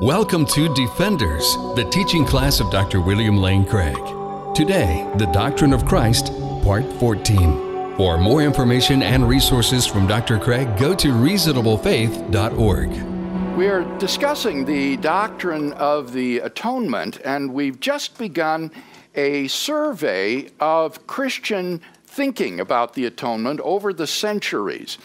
Welcome 0.00 0.46
to 0.46 0.72
Defenders, 0.72 1.56
the 1.76 1.86
teaching 1.92 2.24
class 2.24 2.58
of 2.58 2.70
Dr. 2.70 3.02
William 3.02 3.36
Lane 3.36 3.66
Craig. 3.66 3.98
Today, 4.54 5.06
the 5.16 5.26
Doctrine 5.26 5.74
of 5.74 5.84
Christ, 5.84 6.32
Part 6.64 6.90
14. 6.94 7.96
For 7.98 8.16
more 8.16 8.40
information 8.40 9.02
and 9.02 9.28
resources 9.28 9.86
from 9.86 10.06
Dr. 10.06 10.38
Craig, 10.38 10.74
go 10.78 10.94
to 10.94 11.08
reasonablefaith.org. 11.08 13.58
We 13.58 13.66
are 13.66 13.98
discussing 13.98 14.64
the 14.64 14.96
doctrine 14.96 15.74
of 15.74 16.14
the 16.14 16.38
atonement, 16.38 17.20
and 17.22 17.52
we've 17.52 17.78
just 17.78 18.16
begun 18.16 18.70
a 19.14 19.48
survey 19.48 20.48
of 20.60 21.06
Christian 21.08 21.82
thinking 22.06 22.58
about 22.58 22.94
the 22.94 23.04
atonement 23.04 23.60
over 23.60 23.92
the 23.92 24.06
centuries. 24.06 24.96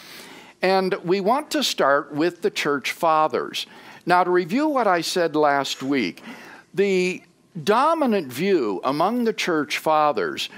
And 0.61 0.93
we 1.03 1.19
want 1.19 1.51
to 1.51 1.65
start 1.65 2.13
with 2.13 2.43
the 2.43 2.49
church 2.49 2.93
fathers. 2.93 3.67
Now, 4.05 4.23
to 4.23 4.29
review 4.29 4.67
what 4.67 4.87
I 4.87 5.01
said 5.01 5.35
last 5.35 5.81
week, 5.81 6.21
the 6.73 7.23
dominant 7.63 8.31
view 8.31 8.81
among 8.83 9.23
the 9.23 9.33
church 9.33 9.77
fathers 9.77 10.49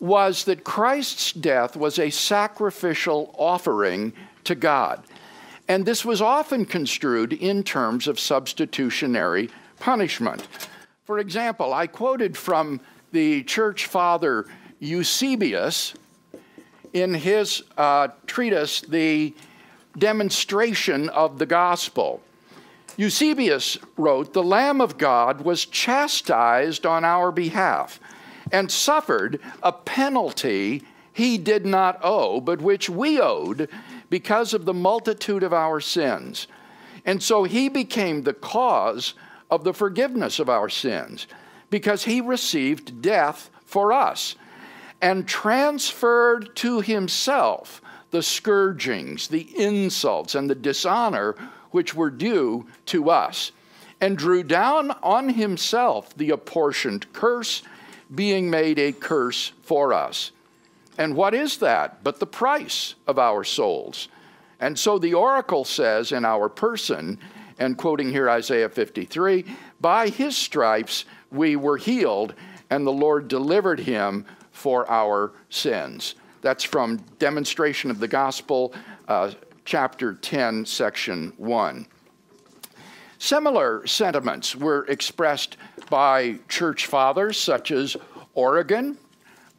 was 0.00 0.44
that 0.44 0.64
Christ's 0.64 1.32
death 1.32 1.76
was 1.76 1.98
a 1.98 2.10
sacrificial 2.10 3.34
offering 3.38 4.12
to 4.44 4.54
God. 4.54 5.02
And 5.68 5.84
this 5.84 6.04
was 6.04 6.20
often 6.20 6.64
construed 6.64 7.32
in 7.32 7.62
terms 7.62 8.06
of 8.08 8.20
substitutionary 8.20 9.50
punishment. 9.78 10.46
For 11.04 11.18
example, 11.18 11.72
I 11.72 11.86
quoted 11.86 12.36
from 12.36 12.80
the 13.12 13.42
church 13.44 13.86
father 13.86 14.46
Eusebius 14.80 15.94
in 16.92 17.14
his 17.14 17.62
uh, 17.76 18.08
treatise, 18.26 18.80
The 18.80 19.34
Demonstration 19.98 21.08
of 21.10 21.38
the 21.38 21.46
Gospel. 21.46 22.20
Eusebius 22.96 23.78
wrote, 23.96 24.32
The 24.32 24.42
Lamb 24.42 24.80
of 24.80 24.98
God 24.98 25.42
was 25.42 25.66
chastised 25.66 26.86
on 26.86 27.04
our 27.04 27.30
behalf 27.30 28.00
and 28.50 28.70
suffered 28.70 29.40
a 29.62 29.72
penalty 29.72 30.82
he 31.12 31.38
did 31.38 31.64
not 31.64 31.98
owe, 32.02 32.40
but 32.40 32.60
which 32.60 32.90
we 32.90 33.20
owed 33.20 33.70
because 34.10 34.52
of 34.52 34.64
the 34.64 34.74
multitude 34.74 35.42
of 35.42 35.52
our 35.52 35.80
sins. 35.80 36.46
And 37.04 37.22
so 37.22 37.44
he 37.44 37.68
became 37.68 38.22
the 38.22 38.34
cause 38.34 39.14
of 39.50 39.64
the 39.64 39.72
forgiveness 39.72 40.38
of 40.38 40.48
our 40.48 40.68
sins 40.68 41.26
because 41.70 42.04
he 42.04 42.20
received 42.20 43.00
death 43.00 43.50
for 43.64 43.92
us 43.92 44.34
and 45.00 45.26
transferred 45.26 46.54
to 46.56 46.80
himself 46.80 47.80
the 48.10 48.22
scourgings, 48.22 49.28
the 49.28 49.48
insults, 49.58 50.34
and 50.34 50.48
the 50.48 50.54
dishonor 50.54 51.34
which 51.70 51.94
were 51.94 52.10
due 52.10 52.66
to 52.86 53.10
us, 53.10 53.52
and 54.00 54.18
drew 54.18 54.42
down 54.42 54.90
on 55.02 55.28
himself 55.30 56.16
the 56.16 56.30
apportioned 56.30 57.12
curse, 57.12 57.62
being 58.14 58.48
made 58.50 58.78
a 58.78 58.92
curse 58.92 59.52
for 59.62 59.92
us. 59.92 60.30
And 60.98 61.16
what 61.16 61.34
is 61.34 61.58
that 61.58 62.02
but 62.02 62.20
the 62.20 62.26
price 62.26 62.94
of 63.06 63.18
our 63.18 63.44
souls? 63.44 64.08
And 64.60 64.78
so 64.78 64.98
the 64.98 65.14
oracle 65.14 65.64
says 65.64 66.12
in 66.12 66.24
our 66.24 66.48
person, 66.48 67.18
and 67.58 67.76
quoting 67.76 68.10
here 68.10 68.28
Isaiah 68.28 68.68
53 68.68 69.44
by 69.80 70.08
his 70.08 70.36
stripes 70.36 71.04
we 71.30 71.56
were 71.56 71.76
healed, 71.76 72.34
and 72.70 72.86
the 72.86 72.92
Lord 72.92 73.28
delivered 73.28 73.80
him 73.80 74.24
for 74.52 74.90
our 74.90 75.32
sins. 75.50 76.14
That's 76.40 76.64
from 76.64 76.98
Demonstration 77.18 77.90
of 77.90 77.98
the 77.98 78.08
Gospel, 78.08 78.72
uh, 79.08 79.32
chapter 79.66 80.14
10, 80.14 80.64
section 80.64 81.32
1. 81.36 81.86
Similar 83.18 83.84
sentiments 83.86 84.54
were 84.54 84.86
expressed 84.86 85.56
by 85.90 86.38
church 86.48 86.86
fathers 86.86 87.36
such 87.36 87.72
as 87.72 87.96
Origen, 88.34 88.96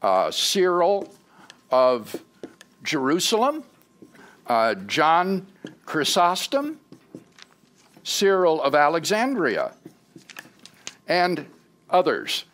uh, 0.02 0.32
Cyril 0.32 1.14
of 1.70 2.24
Jerusalem, 2.84 3.66
uh, 4.48 4.76
John 4.76 5.46
Chrysostom, 5.86 6.80
Cyril 8.04 8.62
of 8.62 8.76
Alexandria, 8.76 9.74
and 11.08 11.46
others. 11.90 12.46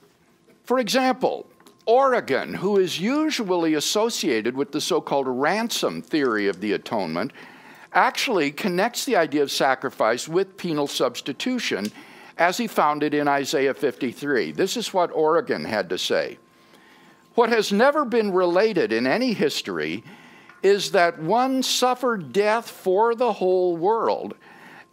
For 0.64 0.80
example, 0.80 1.46
Origen, 1.86 2.54
who 2.54 2.78
is 2.78 3.00
usually 3.00 3.74
associated 3.74 4.56
with 4.56 4.72
the 4.72 4.80
so 4.80 5.02
called 5.02 5.28
ransom 5.28 6.02
theory 6.02 6.48
of 6.48 6.62
the 6.62 6.72
atonement, 6.72 7.34
actually 7.94 8.52
connects 8.52 9.06
the 9.06 9.16
idea 9.16 9.44
of 9.44 9.52
sacrifice 9.52 10.28
with 10.28 10.58
penal 10.58 10.88
substitution 10.88 11.92
as 12.38 12.58
he 12.58 12.68
found 12.68 13.04
it 13.04 13.14
in 13.14 13.28
Isaiah 13.28 13.74
53. 13.74 14.52
This 14.52 14.76
is 14.76 14.94
what 14.94 15.12
Origen 15.12 15.66
had 15.66 15.90
to 15.90 15.98
say. 15.98 16.38
What 17.36 17.50
has 17.50 17.72
never 17.72 18.06
been 18.06 18.32
related 18.32 18.92
in 18.92 19.08
any 19.08 19.34
history 19.34 20.04
is 20.62 20.92
that 20.92 21.20
one 21.20 21.62
suffered 21.62 22.32
death 22.32 22.70
for 22.70 23.16
the 23.16 23.34
whole 23.34 23.76
world, 23.76 24.36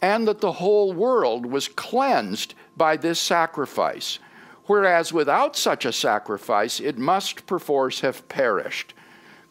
and 0.01 0.27
that 0.27 0.41
the 0.41 0.51
whole 0.51 0.93
world 0.93 1.45
was 1.45 1.67
cleansed 1.67 2.53
by 2.75 2.97
this 2.97 3.19
sacrifice 3.19 4.19
whereas 4.71 5.11
without 5.11 5.57
such 5.57 5.83
a 5.83 5.91
sacrifice 5.91 6.79
it 6.79 6.97
must 6.97 7.45
perforce 7.45 7.99
have 7.99 8.27
perished. 8.29 8.93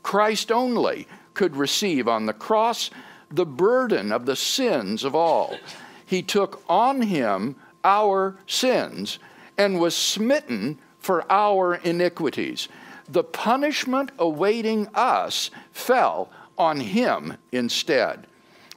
Christ 0.03 0.51
only 0.51 1.07
could 1.35 1.57
receive 1.57 2.09
on 2.09 2.25
the 2.25 2.33
cross 2.33 2.91
the 3.31 3.47
burden 3.47 4.13
of 4.13 4.27
the 4.27 4.37
sins 4.37 5.05
of 5.05 5.15
all. 5.15 5.57
He 6.05 6.23
took 6.23 6.63
on 6.69 7.03
him 7.03 7.57
our 7.85 8.37
sins 8.47 9.19
and 9.57 9.81
was 9.81 9.97
smitten 9.97 10.79
for 10.99 11.31
our 11.31 11.77
iniquities. 11.77 12.69
The 13.09 13.25
punishment 13.25 14.11
awaiting 14.19 14.89
us 14.95 15.51
fell 15.73 16.31
on 16.59 16.81
him 16.81 17.37
instead. 17.53 18.27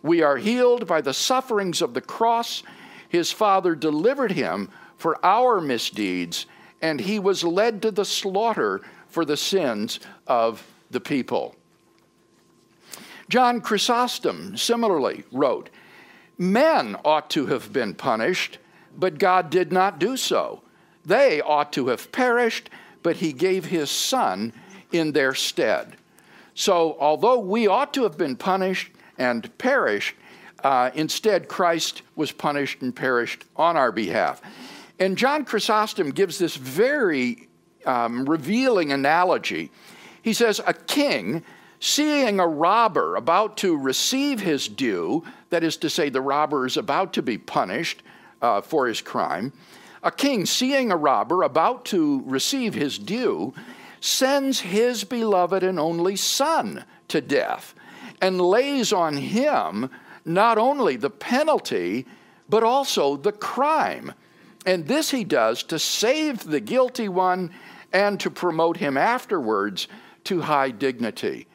We 0.01 0.21
are 0.21 0.37
healed 0.37 0.87
by 0.87 1.01
the 1.01 1.13
sufferings 1.13 1.81
of 1.81 1.93
the 1.93 2.01
cross. 2.01 2.63
His 3.09 3.31
Father 3.31 3.75
delivered 3.75 4.31
him 4.31 4.69
for 4.97 5.23
our 5.25 5.61
misdeeds, 5.61 6.45
and 6.81 6.99
he 6.99 7.19
was 7.19 7.43
led 7.43 7.81
to 7.81 7.91
the 7.91 8.05
slaughter 8.05 8.81
for 9.07 9.25
the 9.25 9.37
sins 9.37 9.99
of 10.27 10.65
the 10.91 10.99
people. 10.99 11.55
John 13.29 13.61
Chrysostom 13.61 14.57
similarly 14.57 15.23
wrote, 15.31 15.69
Men 16.37 16.95
ought 17.05 17.29
to 17.31 17.45
have 17.47 17.71
been 17.71 17.93
punished, 17.93 18.57
but 18.97 19.19
God 19.19 19.49
did 19.49 19.71
not 19.71 19.99
do 19.99 20.17
so. 20.17 20.61
They 21.05 21.41
ought 21.41 21.73
to 21.73 21.87
have 21.87 22.11
perished, 22.11 22.69
but 23.01 23.17
he 23.17 23.33
gave 23.33 23.65
his 23.65 23.89
Son 23.89 24.53
in 24.91 25.11
their 25.11 25.33
stead. 25.33 25.97
So, 26.55 26.97
although 26.99 27.39
we 27.39 27.67
ought 27.67 27.93
to 27.95 28.03
have 28.03 28.17
been 28.17 28.35
punished 28.35 28.91
and 29.17 29.55
perished, 29.57 30.15
uh, 30.63 30.91
instead 30.93 31.47
Christ 31.47 32.03
was 32.15 32.31
punished 32.31 32.81
and 32.81 32.95
perished 32.95 33.45
on 33.55 33.75
our 33.75 33.91
behalf. 33.91 34.41
And 34.99 35.17
John 35.17 35.43
Chrysostom 35.43 36.11
gives 36.11 36.37
this 36.37 36.55
very 36.55 37.49
um, 37.85 38.25
revealing 38.25 38.91
analogy. 38.91 39.71
He 40.21 40.33
says, 40.33 40.61
A 40.65 40.73
king 40.73 41.43
seeing 41.83 42.39
a 42.39 42.47
robber 42.47 43.17
about 43.17 43.57
to 43.57 43.77
receive 43.77 44.39
his 44.39 44.69
due, 44.69 45.21
that 45.49 45.65
is 45.65 45.75
to 45.75 45.89
say, 45.89 46.07
the 46.07 46.21
robber 46.21 46.65
is 46.65 46.77
about 46.77 47.11
to 47.11 47.21
be 47.21 47.37
punished 47.37 48.01
uh, 48.41 48.61
for 48.61 48.87
his 48.87 49.01
crime, 49.01 49.51
a 50.01 50.09
king 50.09 50.45
seeing 50.45 50.93
a 50.93 50.95
robber 50.95 51.43
about 51.43 51.83
to 51.83 52.23
receive 52.25 52.73
his 52.73 52.97
due 52.97 53.53
sends 53.99 54.61
his 54.61 55.03
beloved 55.03 55.61
and 55.61 55.77
only 55.77 56.15
son 56.15 56.85
to 57.09 57.19
death 57.19 57.75
and 58.21 58.39
lays 58.39 58.93
on 58.93 59.17
him 59.17 59.89
not 60.23 60.57
only 60.57 60.95
the 60.95 61.09
penalty, 61.09 62.05
but 62.47 62.63
also 62.63 63.17
the 63.17 63.31
crime 63.33 64.13
and 64.65 64.87
this 64.87 65.11
he 65.11 65.25
does 65.25 65.63
to 65.63 65.77
save 65.77 66.45
the 66.45 66.61
guilty 66.61 67.09
one 67.09 67.51
and 67.91 68.21
to 68.21 68.29
promote 68.29 68.77
him 68.77 68.95
afterwards 68.95 69.89
to 70.23 70.39
high 70.39 70.71
dignity. 70.71 71.45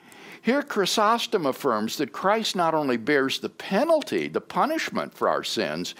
Here, 0.48 0.62
Chrysostom 0.62 1.44
affirms 1.44 1.98
that 1.98 2.14
Christ 2.14 2.56
not 2.56 2.72
only 2.72 2.96
bears 2.96 3.38
the 3.38 3.50
penalty, 3.50 4.28
the 4.28 4.40
punishment 4.40 5.12
for 5.12 5.28
our 5.28 5.44
sins, 5.44 5.94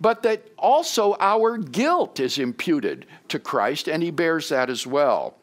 but 0.00 0.24
that 0.24 0.50
also 0.58 1.14
our 1.20 1.56
guilt 1.58 2.18
is 2.18 2.40
imputed 2.40 3.06
to 3.28 3.38
Christ, 3.38 3.88
and 3.88 4.02
he 4.02 4.10
bears 4.10 4.48
that 4.48 4.68
as 4.68 4.84
well. 4.84 5.36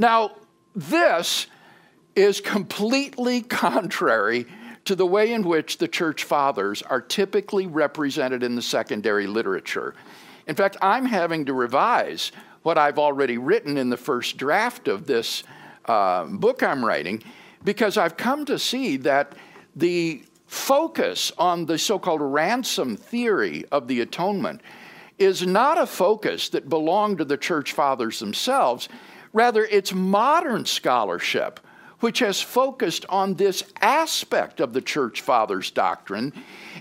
Now, 0.00 0.32
this 0.74 1.46
is 2.16 2.40
completely 2.40 3.40
contrary 3.62 4.46
to 4.86 4.96
the 4.96 5.06
way 5.06 5.32
in 5.32 5.44
which 5.44 5.78
the 5.78 5.86
church 5.86 6.24
fathers 6.24 6.82
are 6.82 7.00
typically 7.00 7.68
represented 7.68 8.42
in 8.42 8.56
the 8.56 8.62
secondary 8.62 9.28
literature. 9.28 9.94
In 10.48 10.56
fact, 10.56 10.76
I'm 10.82 11.06
having 11.06 11.44
to 11.44 11.52
revise 11.52 12.32
what 12.64 12.78
I've 12.78 12.98
already 12.98 13.38
written 13.38 13.76
in 13.76 13.90
the 13.90 13.96
first 13.96 14.36
draft 14.36 14.88
of 14.88 15.06
this 15.06 15.44
uh, 15.86 16.24
book 16.24 16.62
I'm 16.62 16.84
writing 16.84 17.22
because 17.64 17.96
I've 17.96 18.16
come 18.16 18.44
to 18.46 18.58
see 18.58 18.96
that 18.98 19.32
the 19.74 20.22
focus 20.46 21.32
on 21.38 21.66
the 21.66 21.78
so 21.78 21.98
called 21.98 22.20
ransom 22.22 22.96
theory 22.96 23.64
of 23.72 23.88
the 23.88 24.00
atonement 24.00 24.60
is 25.18 25.46
not 25.46 25.78
a 25.78 25.86
focus 25.86 26.48
that 26.50 26.68
belonged 26.68 27.18
to 27.18 27.24
the 27.24 27.36
church 27.36 27.72
fathers 27.72 28.18
themselves. 28.18 28.88
Rather, 29.32 29.64
it's 29.64 29.92
modern 29.92 30.64
scholarship 30.64 31.60
which 32.00 32.18
has 32.18 32.40
focused 32.40 33.06
on 33.08 33.34
this 33.34 33.64
aspect 33.80 34.60
of 34.60 34.72
the 34.72 34.80
church 34.82 35.22
fathers' 35.22 35.70
doctrine 35.70 36.32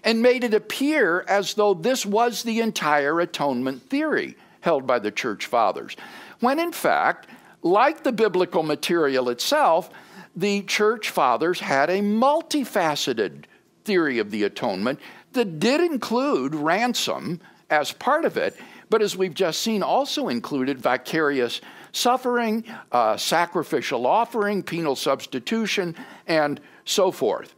and 0.03 0.21
made 0.21 0.43
it 0.43 0.53
appear 0.53 1.23
as 1.27 1.53
though 1.53 1.73
this 1.73 2.05
was 2.05 2.43
the 2.43 2.59
entire 2.59 3.19
atonement 3.21 3.81
theory 3.89 4.35
held 4.61 4.85
by 4.85 4.99
the 4.99 5.11
church 5.11 5.45
fathers. 5.45 5.95
When 6.41 6.59
in 6.59 6.71
fact, 6.71 7.27
like 7.65 8.03
the 8.03 8.11
biblical 8.11 8.61
material 8.61 9.27
itself, 9.27 9.89
the 10.35 10.61
church 10.61 11.09
fathers 11.09 11.59
had 11.59 11.89
a 11.89 11.99
multifaceted 11.99 13.45
theory 13.83 14.19
of 14.19 14.29
the 14.29 14.43
atonement 14.43 14.99
that 15.33 15.59
did 15.59 15.81
include 15.81 16.53
ransom 16.53 17.41
as 17.71 17.91
part 17.91 18.23
of 18.23 18.37
it, 18.37 18.55
but 18.91 19.01
as 19.01 19.17
we've 19.17 19.33
just 19.33 19.61
seen, 19.61 19.81
also 19.81 20.27
included 20.27 20.79
vicarious 20.79 21.59
suffering, 21.91 22.63
uh, 22.91 23.17
sacrificial 23.17 24.05
offering, 24.05 24.61
penal 24.61 24.95
substitution, 24.95 25.95
and 26.27 26.61
so 26.85 27.09
forth. 27.09 27.55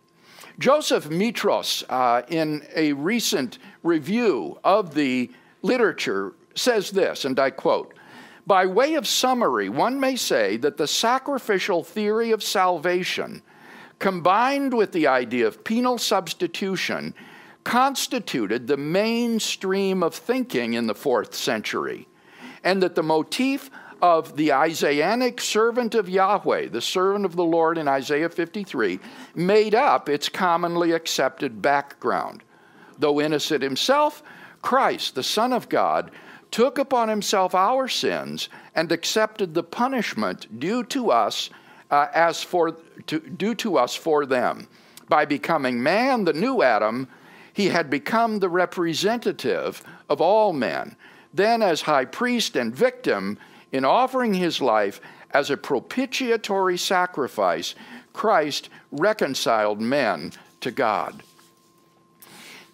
Joseph 0.58 1.10
Mitros, 1.10 1.84
uh, 1.90 2.22
in 2.30 2.66
a 2.76 2.94
recent 2.94 3.60
review 3.84 4.58
of 4.64 4.94
the 4.94 5.30
literature, 5.64 6.34
says 6.56 6.92
this, 6.92 7.26
and 7.26 7.38
I 7.38 7.50
quote 7.50 7.97
By 8.48 8.66
way 8.66 8.94
of 8.94 9.06
summary, 9.06 9.68
one 9.68 10.00
may 10.00 10.16
say 10.16 10.56
that 10.58 10.78
the 10.78 10.88
sacrificial 10.88 11.84
theory 11.84 12.32
of 12.32 12.42
salvation, 12.42 13.42
combined 14.00 14.74
with 14.74 14.94
the 14.94 15.06
idea 15.06 15.46
of 15.46 15.66
penal 15.66 15.98
substitution, 15.98 17.14
constituted 17.66 18.66
the 18.66 18.78
mainstream 18.78 20.02
of 20.02 20.16
thinking 20.16 20.76
in 20.76 20.88
the 20.88 20.96
fourth 20.96 21.36
century, 21.36 22.08
and 22.64 22.82
that 22.82 22.96
the 22.96 23.04
motif 23.04 23.70
of 24.02 24.38
the 24.38 24.54
Isaianic 24.54 25.42
servant 25.42 25.94
of 25.94 26.08
Yahweh, 26.08 26.70
the 26.70 26.80
servant 26.80 27.26
of 27.26 27.36
the 27.36 27.44
Lord 27.44 27.78
in 27.78 27.90
Isaiah 27.90 28.30
53, 28.30 29.00
made 29.36 29.76
up 29.76 30.08
its 30.08 30.30
commonly 30.30 30.94
accepted 30.94 31.62
background. 31.62 32.44
Though 32.98 33.20
innocent 33.20 33.62
himself, 33.62 34.24
Christ, 34.62 35.16
the 35.16 35.24
Son 35.24 35.52
of 35.52 35.68
God, 35.68 36.12
took 36.52 36.78
upon 36.78 37.10
himself 37.10 37.54
our 37.54 37.88
sins 37.88 38.50
and 38.76 38.92
accepted 38.92 39.54
the 39.54 39.64
punishment 39.64 40.60
due 40.60 40.84
to 40.86 41.12
us 41.12 41.50
uh, 41.92 42.08
as 42.14 42.44
for 42.44 42.78
to, 43.08 43.20
due 43.20 43.56
to 43.56 43.78
us 43.78 43.96
for 43.96 44.26
them. 44.26 44.68
By 45.10 45.26
becoming 45.26 45.82
man, 45.82 46.26
the 46.26 46.34
new 46.34 46.62
Adam, 46.62 47.08
he 47.54 47.68
had 47.68 47.90
become 47.90 48.40
the 48.40 48.50
representative 48.50 49.84
of 50.10 50.22
all 50.22 50.54
men. 50.54 50.96
Then, 51.34 51.62
as 51.62 51.82
high 51.82 52.06
priest 52.06 52.56
and 52.56 52.76
victim, 52.76 53.38
in 53.72 53.86
offering 53.86 54.34
his 54.34 54.62
life 54.62 55.02
as 55.32 55.50
a 55.50 55.58
propitiatory 55.58 56.78
sacrifice, 56.78 57.76
Christ 58.14 58.70
reconciled 58.92 59.82
men 59.82 60.32
to 60.62 60.72
God. 60.72 61.24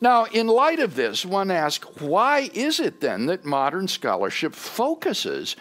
Now, 0.04 0.26
in 0.26 0.48
light 0.48 0.80
of 0.80 0.96
this, 0.96 1.26
one 1.26 1.50
asks, 1.50 1.88
why 2.02 2.50
is 2.54 2.82
it 2.82 3.00
then 3.00 3.28
that 3.28 3.46
modern 3.46 3.88
scholarship 3.88 4.54
focuses 4.54 5.56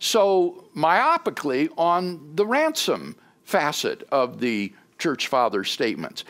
so 0.00 0.66
myopically 0.76 1.70
on 1.78 2.32
the 2.34 2.44
ransom 2.44 3.16
facet 3.44 4.06
of 4.12 4.38
the 4.38 4.74
church 4.98 5.28
fathers' 5.28 5.70
statements? 5.70 6.24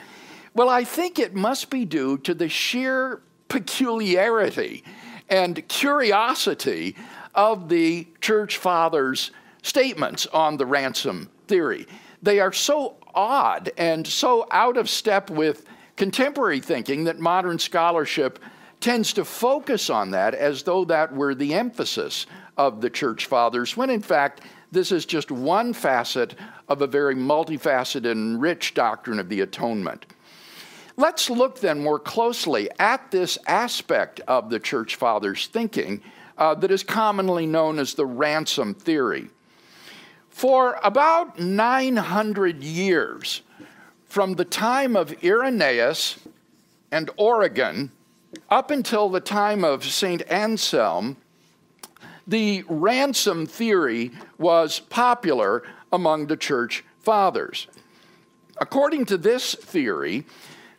Well, 0.54 0.68
I 0.68 0.84
think 0.84 1.18
it 1.18 1.34
must 1.34 1.68
be 1.68 1.84
due 1.84 2.18
to 2.18 2.34
the 2.34 2.48
sheer 2.48 3.20
peculiarity 3.48 4.84
and 5.28 5.66
curiosity 5.66 6.94
of 7.34 7.68
the 7.68 8.06
church 8.20 8.58
fathers' 8.58 9.32
statements 9.62 10.28
on 10.28 10.56
the 10.56 10.66
ransom 10.66 11.30
theory. 11.48 11.88
They 12.22 12.38
are 12.38 12.52
so 12.52 12.94
odd 13.12 13.72
and 13.76 14.06
so 14.06 14.46
out 14.52 14.76
of 14.76 14.88
step 14.88 15.30
with 15.30 15.66
contemporary 15.96 16.60
thinking 16.60 17.04
that 17.04 17.18
modern 17.18 17.58
scholarship 17.58 18.38
tends 18.80 19.12
to 19.14 19.24
focus 19.24 19.90
on 19.90 20.10
that 20.10 20.34
as 20.34 20.62
though 20.62 20.84
that 20.84 21.14
were 21.14 21.34
the 21.34 21.54
emphasis 21.54 22.26
of 22.56 22.80
the 22.80 22.90
church 22.90 23.26
fathers, 23.26 23.76
when 23.76 23.90
in 23.90 24.02
fact, 24.02 24.42
this 24.72 24.92
is 24.92 25.06
just 25.06 25.30
one 25.30 25.72
facet 25.72 26.34
of 26.68 26.82
a 26.82 26.86
very 26.86 27.14
multifaceted 27.14 28.10
and 28.10 28.40
rich 28.40 28.74
doctrine 28.74 29.18
of 29.18 29.28
the 29.28 29.40
atonement. 29.40 30.06
Let's 30.96 31.28
look 31.28 31.60
then 31.60 31.82
more 31.82 31.98
closely 31.98 32.70
at 32.78 33.10
this 33.10 33.38
aspect 33.46 34.20
of 34.20 34.50
the 34.50 34.58
church 34.58 34.96
fathers' 34.96 35.46
thinking 35.46 36.02
uh, 36.38 36.54
that 36.54 36.70
is 36.70 36.82
commonly 36.82 37.46
known 37.46 37.78
as 37.78 37.94
the 37.94 38.06
ransom 38.06 38.74
theory. 38.74 39.28
For 40.30 40.78
about 40.82 41.38
900 41.38 42.62
years, 42.62 43.42
from 44.06 44.34
the 44.34 44.44
time 44.44 44.96
of 44.96 45.22
Irenaeus 45.22 46.18
and 46.90 47.10
Origen 47.16 47.90
up 48.48 48.70
until 48.70 49.08
the 49.08 49.20
time 49.20 49.64
of 49.64 49.84
St. 49.84 50.22
Anselm, 50.30 51.16
the 52.26 52.64
ransom 52.68 53.46
theory 53.46 54.10
was 54.38 54.80
popular 54.80 55.62
among 55.92 56.26
the 56.26 56.36
church 56.36 56.84
fathers. 57.00 57.66
According 58.58 59.06
to 59.06 59.18
this 59.18 59.54
theory, 59.54 60.24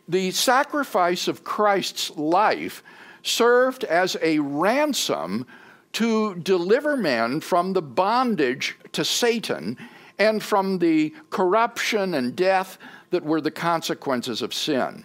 the 0.08 0.30
sacrifice 0.30 1.28
of 1.28 1.44
Christ's 1.44 2.10
life 2.10 2.82
served 3.22 3.84
as 3.84 4.16
a 4.22 4.38
ransom 4.38 5.46
to 5.92 6.34
deliver 6.36 6.96
men 6.96 7.40
from 7.40 7.72
the 7.72 7.82
bondage 7.82 8.76
to 8.92 9.04
Satan 9.04 9.76
and 10.18 10.42
from 10.42 10.78
the 10.78 11.14
corruption 11.30 12.14
and 12.14 12.34
death 12.34 12.78
that 13.10 13.24
were 13.24 13.40
the 13.40 13.50
consequences 13.50 14.42
of 14.42 14.54
sin. 14.54 15.04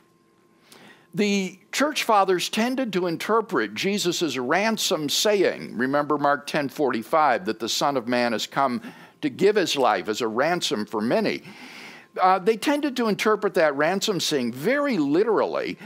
The 1.14 1.60
church 1.72 2.04
fathers 2.04 2.50
tended 2.50 2.92
to 2.94 3.08
interpret 3.08 3.76
Jesus' 3.76 4.38
ransom 4.38 5.10
saying, 5.10 5.78
remember 5.78 6.18
Mark 6.18 6.48
10:45 6.48 7.46
that 7.46 7.60
the 7.60 7.70
son 7.70 7.98
of 7.98 8.08
man 8.08 8.32
has 8.32 8.48
come 8.48 8.82
to 9.22 9.30
give 9.30 9.56
his 9.56 9.76
life 9.76 10.10
as 10.10 10.22
a 10.22 10.28
ransom 10.28 10.86
for 10.86 11.02
many 11.02 11.44
uh, 12.22 12.40
they 12.40 12.58
tended 12.58 12.96
to 12.98 13.08
interpret 13.08 13.54
that 13.56 13.76
ransom 13.76 14.20
saying 14.20 14.54
very 14.54 14.98
literally 14.98 15.78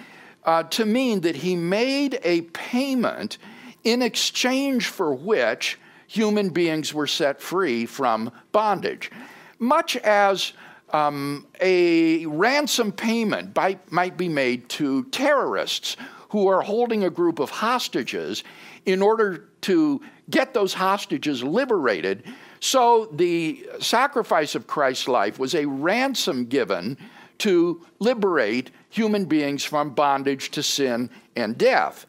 uh, 0.44 0.64
to 0.64 0.86
mean 0.86 1.22
that 1.22 1.36
he 1.36 1.56
made 1.56 2.20
a 2.24 2.42
payment 2.42 3.38
in 3.84 4.02
exchange 4.02 4.88
for 4.88 5.14
which 5.14 5.80
human 6.08 6.50
beings 6.50 6.94
were 6.94 7.08
set 7.08 7.42
free 7.42 7.86
from 7.86 8.32
bondage. 8.52 9.12
Much 9.60 9.98
as 9.98 10.54
um, 10.92 11.46
a 11.60 12.26
ransom 12.26 12.92
payment 12.92 13.54
by, 13.54 13.78
might 13.90 14.18
be 14.18 14.30
made 14.30 14.70
to 14.70 15.04
terrorists 15.06 15.98
who 16.30 16.48
are 16.48 16.62
holding 16.62 17.04
a 17.04 17.10
group 17.10 17.40
of 17.40 17.50
hostages 17.50 18.44
in 18.86 19.02
order 19.02 19.50
to 19.62 20.02
get 20.30 20.54
those 20.54 20.74
hostages 20.74 21.44
liberated 21.44 22.24
so 22.60 23.10
the 23.12 23.68
sacrifice 23.80 24.56
of 24.56 24.68
Christ's 24.68 25.08
life 25.08 25.40
was 25.40 25.54
a 25.54 25.66
ransom 25.66 26.46
given 26.46 26.98
to 27.40 27.86
liberate 28.00 28.72
human 28.90 29.26
beings 29.26 29.64
from 29.64 29.92
bondage 29.92 30.50
to 30.52 30.64
sin 30.64 31.10
and 31.36 31.58
death. 31.58 32.06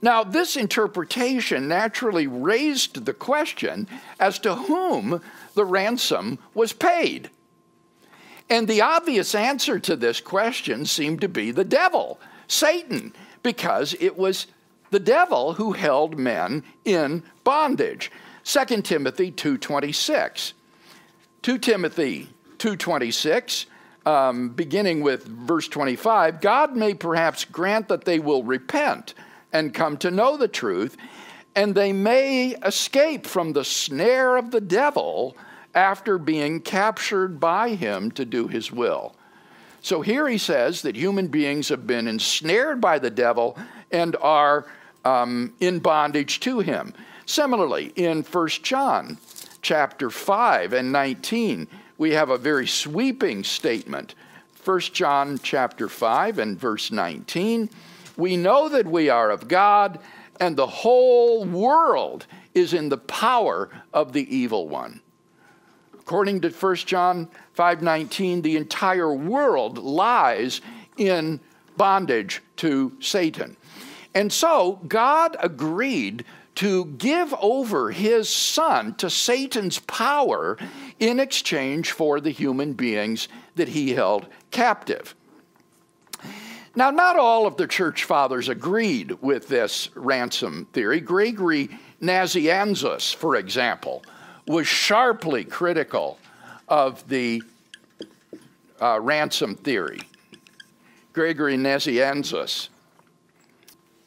Now, 0.00 0.22
this 0.22 0.56
interpretation 0.56 1.66
naturally 1.66 2.26
raised 2.26 3.06
the 3.06 3.14
question 3.14 3.88
as 4.20 4.38
to 4.40 4.54
whom 4.54 5.20
the 5.54 5.64
ransom 5.64 6.38
was 6.52 6.72
paid. 6.72 7.30
And 8.50 8.68
the 8.68 8.82
obvious 8.82 9.34
answer 9.34 9.78
to 9.80 9.96
this 9.96 10.20
question 10.20 10.84
seemed 10.84 11.20
to 11.22 11.28
be 11.28 11.50
the 11.50 11.64
devil, 11.64 12.20
Satan, 12.46 13.14
because 13.42 13.94
it 14.00 14.18
was 14.18 14.46
the 14.90 15.00
devil 15.00 15.54
who 15.54 15.72
held 15.72 16.18
men 16.18 16.62
in 16.84 17.22
bondage. 17.42 18.12
2 18.44 18.82
Timothy 18.82 19.32
2.26. 19.32 20.52
2 21.42 21.58
Timothy 21.58 22.28
2.26, 22.58 23.66
um, 24.06 24.50
beginning 24.50 25.02
with 25.02 25.26
verse 25.26 25.68
25, 25.68 26.40
God 26.40 26.76
may 26.76 26.94
perhaps 26.94 27.44
grant 27.44 27.88
that 27.88 28.04
they 28.04 28.18
will 28.18 28.42
repent 28.42 29.14
and 29.52 29.74
come 29.74 29.96
to 29.98 30.10
know 30.10 30.36
the 30.36 30.48
truth, 30.48 30.96
and 31.56 31.74
they 31.74 31.92
may 31.92 32.56
escape 32.64 33.26
from 33.26 33.52
the 33.52 33.64
snare 33.64 34.36
of 34.36 34.50
the 34.50 34.60
devil 34.60 35.36
after 35.74 36.18
being 36.18 36.60
captured 36.60 37.40
by 37.40 37.70
him 37.70 38.10
to 38.12 38.24
do 38.24 38.48
his 38.48 38.70
will. 38.70 39.14
So 39.80 40.00
here 40.00 40.28
he 40.28 40.38
says 40.38 40.82
that 40.82 40.96
human 40.96 41.28
beings 41.28 41.68
have 41.68 41.86
been 41.86 42.08
ensnared 42.08 42.80
by 42.80 42.98
the 42.98 43.10
devil 43.10 43.58
and 43.90 44.16
are 44.16 44.66
um, 45.04 45.52
in 45.60 45.80
bondage 45.80 46.40
to 46.40 46.60
him. 46.60 46.94
Similarly, 47.26 47.92
in 47.96 48.22
1 48.22 48.48
John 48.62 49.18
chapter 49.62 50.10
5 50.10 50.72
and 50.72 50.90
19, 50.92 51.68
we 51.98 52.12
have 52.12 52.30
a 52.30 52.38
very 52.38 52.66
sweeping 52.66 53.44
statement. 53.44 54.14
1 54.64 54.80
John 54.80 55.38
chapter 55.42 55.88
5 55.88 56.38
and 56.38 56.58
verse 56.58 56.90
19, 56.90 57.68
we 58.16 58.36
know 58.36 58.68
that 58.68 58.86
we 58.86 59.10
are 59.10 59.30
of 59.30 59.48
God, 59.48 59.98
and 60.40 60.56
the 60.56 60.66
whole 60.66 61.44
world 61.44 62.26
is 62.54 62.72
in 62.72 62.88
the 62.88 62.98
power 62.98 63.70
of 63.92 64.12
the 64.12 64.34
evil 64.34 64.68
one. 64.68 65.00
According 65.94 66.42
to 66.42 66.50
1 66.50 66.86
John 66.86 67.28
5:19, 67.56 68.42
the 68.42 68.56
entire 68.56 69.12
world 69.12 69.78
lies 69.78 70.60
in 70.96 71.40
bondage 71.76 72.42
to 72.56 72.92
Satan. 73.00 73.56
And 74.14 74.32
so 74.32 74.80
God 74.86 75.36
agreed 75.40 76.24
to 76.56 76.84
give 76.84 77.34
over 77.40 77.90
his 77.90 78.28
son 78.28 78.94
to 78.96 79.10
Satan's 79.10 79.80
power 79.80 80.56
in 81.00 81.18
exchange 81.18 81.90
for 81.90 82.20
the 82.20 82.30
human 82.30 82.74
beings 82.74 83.28
that 83.56 83.68
he 83.68 83.94
held 83.94 84.26
captive. 84.50 85.14
Now, 86.76 86.90
not 86.90 87.16
all 87.16 87.46
of 87.46 87.56
the 87.56 87.68
church 87.68 88.04
fathers 88.04 88.48
agreed 88.48 89.12
with 89.20 89.46
this 89.46 89.90
ransom 89.94 90.66
theory. 90.72 91.00
Gregory 91.00 91.68
Nazianzus, 92.02 93.14
for 93.14 93.36
example, 93.36 94.02
was 94.46 94.66
sharply 94.66 95.44
critical 95.44 96.18
of 96.68 97.06
the 97.08 97.42
uh, 98.80 98.98
ransom 99.00 99.54
theory. 99.54 100.00
Gregory 101.12 101.56
Nazianzus. 101.56 102.68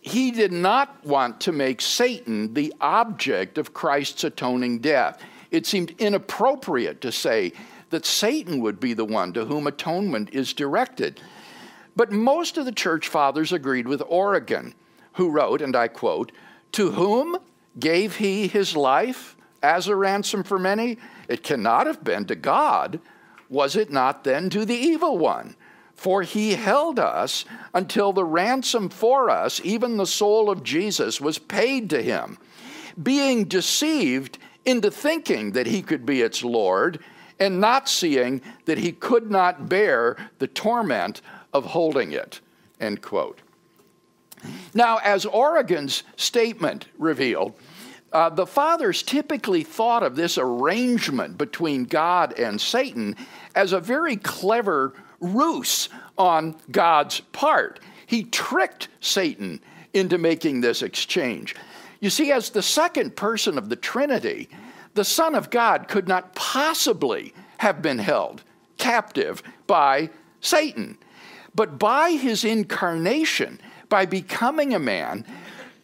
He 0.01 0.31
did 0.31 0.51
not 0.51 1.05
want 1.05 1.39
to 1.41 1.51
make 1.51 1.81
Satan 1.81 2.53
the 2.53 2.74
object 2.81 3.57
of 3.57 3.74
Christ's 3.74 4.25
atoning 4.25 4.79
death. 4.79 5.21
It 5.51 5.65
seemed 5.65 5.95
inappropriate 6.00 7.00
to 7.01 7.12
say 7.12 7.53
that 7.89 8.05
Satan 8.05 8.59
would 8.62 8.79
be 8.79 8.93
the 8.93 9.05
one 9.05 9.31
to 9.33 9.45
whom 9.45 9.67
atonement 9.67 10.29
is 10.33 10.53
directed. 10.53 11.21
But 11.98 12.12
most 12.12 12.60
of 12.60 12.66
the 12.66 12.72
church 12.72 13.08
fathers 13.08 13.51
agreed 13.51 13.88
with 13.88 14.04
Origen, 14.08 14.75
who 15.13 15.32
wrote, 15.32 15.63
and 15.63 15.75
I 15.75 15.88
quote, 15.88 16.32
To 16.74 16.92
whom 16.92 17.39
gave 17.80 18.18
he 18.18 18.48
his 18.48 18.77
life 18.77 19.36
as 19.63 19.88
a 19.88 19.96
ransom 19.96 20.44
for 20.44 20.60
many? 20.60 21.00
It 21.27 21.42
cannot 21.42 21.88
have 21.88 22.04
been 22.04 22.25
to 22.25 22.36
God. 22.36 23.00
Was 23.50 23.75
it 23.75 23.89
not 23.89 24.24
then 24.24 24.51
to 24.51 24.63
the 24.63 24.75
evil 24.75 25.18
one? 25.18 25.56
For 25.96 26.22
he 26.22 26.54
held 26.54 27.00
us 27.00 27.46
until 27.74 28.13
the 28.13 28.25
ransom 28.25 28.89
for 28.89 29.32
us, 29.32 29.60
even 29.63 29.98
the 29.98 30.06
soul 30.06 30.51
of 30.51 30.62
Jesus, 30.62 31.20
was 31.20 31.39
paid 31.39 31.89
to 31.89 32.04
him, 32.04 32.38
being 33.01 33.46
deceived 33.46 34.38
into 34.66 34.92
thinking 34.92 35.54
that 35.54 35.66
he 35.66 35.82
could 35.82 36.06
be 36.06 36.22
its 36.22 36.44
Lord, 36.44 37.00
and 37.39 37.60
not 37.60 37.89
seeing 37.89 38.44
that 38.66 38.77
he 38.77 38.92
could 38.92 39.32
not 39.32 39.68
bear 39.68 40.16
the 40.38 40.48
torment 40.48 41.22
of 41.57 41.65
holding 41.65 42.11
it. 42.11 42.39
End 42.79 43.01
quote. 43.01 43.39
Now, 44.73 44.97
as 44.97 45.25
Origen's 45.25 46.03
statement 46.15 46.87
revealed, 46.97 47.53
uh, 48.13 48.29
the 48.29 48.45
fathers 48.45 49.03
typically 49.03 49.63
thought 49.63 50.03
of 50.03 50.15
this 50.15 50.37
arrangement 50.37 51.37
between 51.37 51.83
God 51.83 52.37
and 52.39 52.61
Satan 52.61 53.15
as 53.55 53.73
a 53.73 53.79
very 53.79 54.15
clever 54.15 54.93
ruse 55.19 55.89
on 56.17 56.55
God's 56.71 57.19
part. 57.19 57.79
He 58.05 58.23
tricked 58.23 58.87
Satan 59.01 59.59
into 59.93 60.17
making 60.17 60.61
this 60.61 60.81
exchange. 60.81 61.55
You 61.99 62.09
see, 62.09 62.31
as 62.31 62.51
the 62.51 62.61
second 62.61 63.15
person 63.15 63.57
of 63.57 63.69
the 63.69 63.75
Trinity, 63.75 64.49
the 64.93 65.03
Son 65.03 65.35
of 65.35 65.49
God 65.49 65.87
could 65.87 66.07
not 66.07 66.35
possibly 66.35 67.33
have 67.57 67.81
been 67.81 67.99
held 67.99 68.43
captive 68.77 69.41
by 69.65 70.09
Satan. 70.41 70.97
But 71.57 71.79
by 71.79 72.11
his 72.11 72.45
incarnation, 72.45 73.59
by 73.89 74.05
becoming 74.05 74.75
a 74.75 74.79
man, 74.79 75.25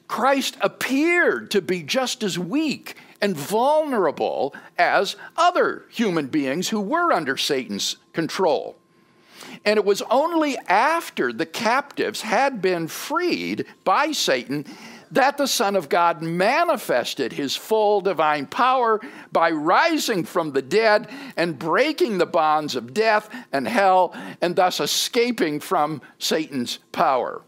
Christ 0.08 0.56
appeared 0.62 1.50
to 1.50 1.62
be 1.62 1.82
just 1.82 2.22
as 2.22 2.38
weak 2.38 2.96
and 3.20 3.36
vulnerable 3.36 4.54
as 4.78 5.16
other 5.36 5.86
human 5.90 6.28
beings 6.28 6.70
who 6.70 6.80
were 6.80 7.12
under 7.12 7.38
Satan's 7.38 7.96
control. 8.14 8.76
And 9.66 9.78
it 9.78 9.84
was 9.84 10.04
only 10.12 10.60
after 10.68 11.34
the 11.34 11.48
captives 11.48 12.22
had 12.22 12.62
been 12.62 12.88
freed 12.88 13.66
by 13.84 14.12
Satan 14.12 14.66
that 15.14 15.38
the 15.38 15.48
Son 15.48 15.76
of 15.76 15.90
God 15.90 16.22
manifested 16.22 17.34
his 17.34 17.56
full 17.56 18.02
divine 18.02 18.48
power 18.48 19.00
by 19.32 19.52
rising 19.52 20.24
from 20.24 20.52
the 20.52 20.62
dead 20.62 21.10
and 21.38 21.58
breaking 21.58 22.18
the 22.18 22.26
bonds 22.26 22.76
of 22.76 22.94
death 22.94 23.30
and 23.52 23.68
hell, 23.68 24.16
and 24.42 24.56
thus 24.56 24.80
escaping 24.80 25.60
from 25.60 26.02
Satan's 26.18 26.80
power. 26.92 27.44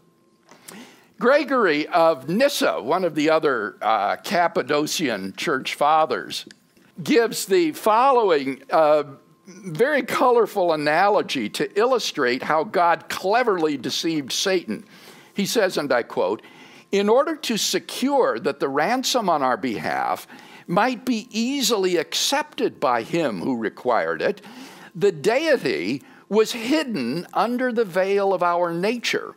Gregory 1.18 1.88
of 1.88 2.28
Nyssa, 2.28 2.82
one 2.82 3.04
of 3.04 3.14
the 3.14 3.30
other 3.30 3.76
uh, 3.82 4.16
Cappadocian 4.16 5.34
church 5.36 5.74
fathers, 5.74 6.46
gives 7.02 7.46
the 7.46 7.72
following 7.72 8.62
uh, 8.70 9.02
very 9.46 10.02
colorful 10.02 10.72
analogy 10.72 11.48
to 11.48 11.78
illustrate 11.78 12.42
how 12.42 12.62
God 12.64 13.08
cleverly 13.08 13.76
deceived 13.76 14.30
Satan. 14.30 14.84
He 15.34 15.46
says, 15.46 15.78
and 15.78 15.92
I 15.92 16.02
quote, 16.02 16.42
in 16.92 17.08
order 17.08 17.36
to 17.36 17.56
secure 17.56 18.38
that 18.38 18.60
the 18.60 18.68
ransom 18.68 19.28
on 19.28 19.42
our 19.42 19.56
behalf 19.56 20.26
might 20.66 21.04
be 21.04 21.28
easily 21.30 21.96
accepted 21.96 22.80
by 22.80 23.02
him 23.02 23.40
who 23.40 23.56
required 23.56 24.20
it, 24.22 24.40
the 24.94 25.12
deity 25.12 26.02
was 26.28 26.52
hidden 26.52 27.26
under 27.32 27.72
the 27.72 27.84
veil 27.84 28.32
of 28.32 28.42
our 28.42 28.72
nature 28.72 29.34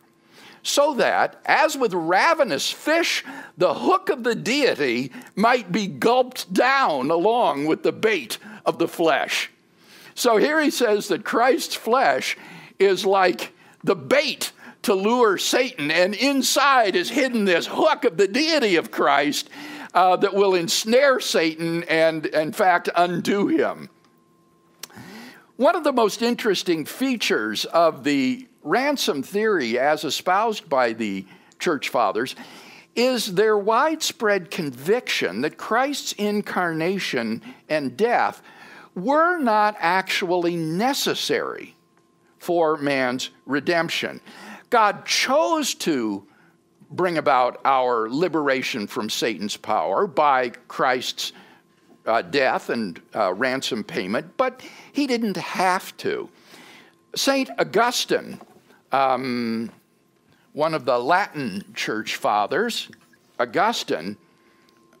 so 0.62 0.94
that, 0.94 1.40
as 1.46 1.76
with 1.76 1.94
ravenous 1.94 2.70
fish, 2.70 3.24
the 3.56 3.74
hook 3.74 4.10
of 4.10 4.24
the 4.24 4.34
deity 4.34 5.10
might 5.34 5.72
be 5.72 5.86
gulped 5.86 6.52
down 6.52 7.10
along 7.10 7.66
with 7.66 7.82
the 7.82 7.92
bait 7.92 8.38
of 8.66 8.78
the 8.78 8.88
flesh. 8.88 9.50
So 10.14 10.36
here 10.36 10.60
he 10.60 10.70
says 10.70 11.08
that 11.08 11.24
Christ's 11.24 11.74
flesh 11.74 12.36
is 12.78 13.06
like 13.06 13.52
the 13.82 13.96
bait 13.96 14.52
to 14.82 14.94
lure 14.94 15.36
Satan, 15.38 15.90
and 15.90 16.14
inside 16.14 16.96
is 16.96 17.10
hidden 17.10 17.44
this 17.44 17.66
hook 17.66 18.04
of 18.04 18.16
the 18.16 18.28
deity 18.28 18.76
of 18.76 18.90
Christ 18.90 19.50
uh, 19.92 20.16
that 20.16 20.34
will 20.34 20.54
ensnare 20.54 21.20
Satan 21.20 21.82
and, 21.84 22.26
in 22.26 22.52
fact, 22.52 22.88
undo 22.96 23.48
him. 23.48 23.90
One 25.56 25.76
of 25.76 25.84
the 25.84 25.92
most 25.92 26.22
interesting 26.22 26.86
features 26.86 27.66
of 27.66 28.04
the 28.04 28.48
ransom 28.62 29.22
theory, 29.22 29.78
as 29.78 30.04
espoused 30.04 30.68
by 30.68 30.94
the 30.94 31.26
church 31.58 31.90
fathers, 31.90 32.34
is 32.96 33.34
their 33.34 33.56
widespread 33.56 34.50
conviction 34.50 35.42
that 35.42 35.58
Christ's 35.58 36.12
incarnation 36.12 37.42
and 37.68 37.96
death 37.96 38.42
were 38.94 39.38
not 39.38 39.76
actually 39.78 40.56
necessary 40.56 41.76
for 42.38 42.76
man's 42.76 43.30
redemption. 43.46 44.20
God 44.70 45.04
chose 45.04 45.74
to 45.74 46.26
bring 46.90 47.18
about 47.18 47.60
our 47.64 48.08
liberation 48.08 48.86
from 48.86 49.10
Satan's 49.10 49.56
power 49.56 50.06
by 50.06 50.50
Christ's 50.68 51.32
uh, 52.06 52.22
death 52.22 52.70
and 52.70 53.00
uh, 53.14 53.34
ransom 53.34 53.84
payment, 53.84 54.36
but 54.36 54.62
he 54.92 55.06
didn't 55.06 55.36
have 55.36 55.96
to. 55.98 56.28
St. 57.14 57.50
Augustine 57.58 58.40
um, 58.92 59.70
one 60.52 60.74
of 60.74 60.84
the 60.84 60.98
Latin 60.98 61.64
church 61.74 62.16
fathers, 62.16 62.88
Augustine, 63.38 64.16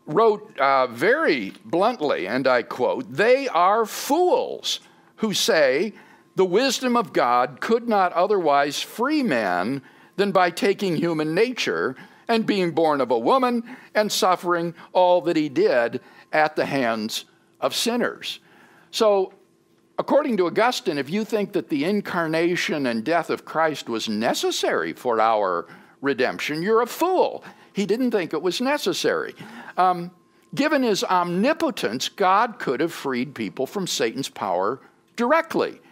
wrote 0.06 0.56
uh, 0.58 0.86
very 0.86 1.52
bluntly, 1.64 2.26
and 2.26 2.46
I 2.46 2.62
quote, 2.62 3.12
They 3.12 3.48
are 3.48 3.84
fools 3.84 4.80
who 5.16 5.34
say 5.34 5.92
the 6.40 6.44
wisdom 6.46 6.96
of 6.96 7.12
God 7.12 7.60
could 7.60 7.86
not 7.86 8.14
otherwise 8.14 8.80
free 8.80 9.22
man 9.22 9.82
than 10.16 10.32
by 10.32 10.48
taking 10.48 10.96
human 10.96 11.34
nature 11.34 11.94
and 12.28 12.46
being 12.46 12.70
born 12.70 13.02
of 13.02 13.10
a 13.10 13.18
woman 13.18 13.62
and 13.94 14.10
suffering 14.10 14.74
all 14.94 15.20
that 15.20 15.36
he 15.36 15.50
did 15.50 16.00
at 16.32 16.56
the 16.56 16.64
hands 16.64 17.26
of 17.60 17.76
sinners. 17.76 18.40
So 18.90 19.34
According 19.98 20.38
to 20.38 20.46
Augustine, 20.46 20.96
if 20.96 21.10
you 21.10 21.26
think 21.26 21.52
that 21.52 21.68
the 21.68 21.84
incarnation 21.84 22.86
and 22.86 23.04
death 23.04 23.28
of 23.28 23.44
Christ 23.44 23.90
was 23.90 24.08
necessary 24.08 24.94
for 24.94 25.20
our 25.20 25.66
redemption, 26.00 26.62
you're 26.62 26.80
a 26.80 26.86
fool. 26.86 27.44
He 27.74 27.84
didn't 27.84 28.12
think 28.12 28.32
it 28.32 28.40
was 28.40 28.62
necessary. 28.62 29.34
Um, 29.76 30.10
given 30.54 30.84
his 30.84 31.04
omnipotence, 31.04 32.08
God 32.08 32.58
could 32.58 32.80
have 32.80 32.94
freed 32.94 33.34
people 33.34 33.66
from 33.66 33.86
Satan's 33.86 34.30
power 34.30 34.80
directly. 35.16 35.82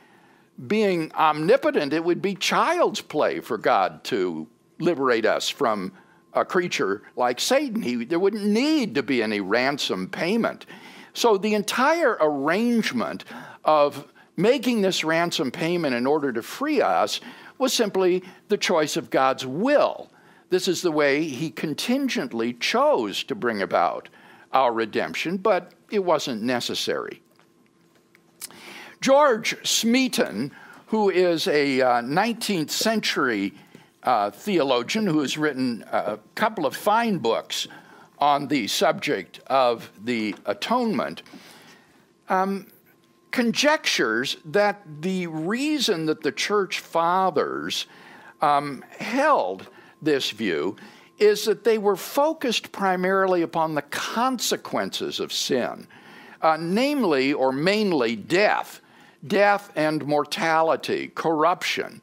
Being 0.66 1.12
omnipotent, 1.12 1.92
it 1.92 2.04
would 2.04 2.20
be 2.20 2.34
child's 2.34 3.00
play 3.00 3.40
for 3.40 3.58
God 3.58 4.02
to 4.04 4.48
liberate 4.78 5.26
us 5.26 5.48
from 5.48 5.92
a 6.32 6.44
creature 6.44 7.02
like 7.16 7.40
Satan. 7.40 7.82
He, 7.82 8.04
there 8.04 8.18
wouldn't 8.18 8.44
need 8.44 8.94
to 8.96 9.02
be 9.02 9.22
any 9.22 9.40
ransom 9.40 10.08
payment. 10.08 10.66
So 11.12 11.36
the 11.36 11.54
entire 11.54 12.16
arrangement 12.20 13.24
of 13.64 14.12
making 14.36 14.82
this 14.82 15.04
ransom 15.04 15.50
payment 15.50 15.94
in 15.94 16.06
order 16.06 16.32
to 16.32 16.42
free 16.42 16.80
us 16.80 17.20
was 17.58 17.72
simply 17.72 18.22
the 18.48 18.56
choice 18.56 18.96
of 18.96 19.10
God's 19.10 19.44
will. 19.44 20.10
This 20.50 20.68
is 20.68 20.80
the 20.80 20.92
way 20.92 21.24
He 21.24 21.50
contingently 21.50 22.54
chose 22.54 23.22
to 23.24 23.34
bring 23.34 23.60
about 23.60 24.08
our 24.52 24.72
redemption, 24.72 25.36
but 25.36 25.72
it 25.90 26.04
wasn't 26.04 26.42
necessary. 26.42 27.22
George 29.00 29.56
Smeaton, 29.66 30.52
who 30.86 31.10
is 31.10 31.46
a 31.46 31.80
uh, 31.80 32.02
19th 32.02 32.70
century 32.70 33.54
uh, 34.02 34.30
theologian 34.30 35.06
who 35.06 35.20
has 35.20 35.36
written 35.36 35.84
a 35.92 36.18
couple 36.34 36.66
of 36.66 36.74
fine 36.74 37.18
books 37.18 37.68
on 38.18 38.48
the 38.48 38.66
subject 38.66 39.40
of 39.46 39.90
the 40.04 40.34
atonement, 40.46 41.22
um, 42.28 42.66
conjectures 43.30 44.36
that 44.44 44.80
the 45.00 45.26
reason 45.26 46.06
that 46.06 46.22
the 46.22 46.32
church 46.32 46.80
fathers 46.80 47.86
um, 48.40 48.84
held 48.98 49.68
this 50.00 50.30
view 50.30 50.76
is 51.18 51.44
that 51.44 51.64
they 51.64 51.78
were 51.78 51.96
focused 51.96 52.70
primarily 52.72 53.42
upon 53.42 53.74
the 53.74 53.82
consequences 53.82 55.20
of 55.20 55.32
sin, 55.32 55.86
uh, 56.40 56.56
namely 56.60 57.32
or 57.32 57.52
mainly 57.52 58.14
death, 58.14 58.80
death 59.26 59.72
and 59.76 60.06
mortality, 60.06 61.10
corruption, 61.14 62.00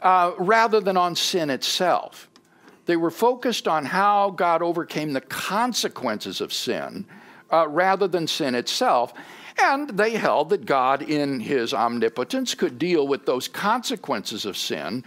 uh, 0.00 0.32
rather 0.38 0.80
than 0.80 0.96
on 0.96 1.16
sin 1.16 1.50
itself. 1.50 2.28
They 2.86 2.96
were 2.96 3.10
focused 3.10 3.66
on 3.66 3.84
how 3.84 4.30
God 4.30 4.62
overcame 4.62 5.12
the 5.12 5.20
consequences 5.20 6.40
of 6.40 6.52
sin 6.52 7.04
uh, 7.52 7.66
rather 7.68 8.06
than 8.06 8.26
sin 8.26 8.54
itself. 8.54 9.12
And 9.60 9.90
they 9.90 10.10
held 10.10 10.50
that 10.50 10.66
God, 10.66 11.02
in 11.02 11.40
his 11.40 11.72
omnipotence, 11.74 12.54
could 12.54 12.78
deal 12.78 13.08
with 13.08 13.26
those 13.26 13.48
consequences 13.48 14.44
of 14.44 14.56
sin 14.56 15.02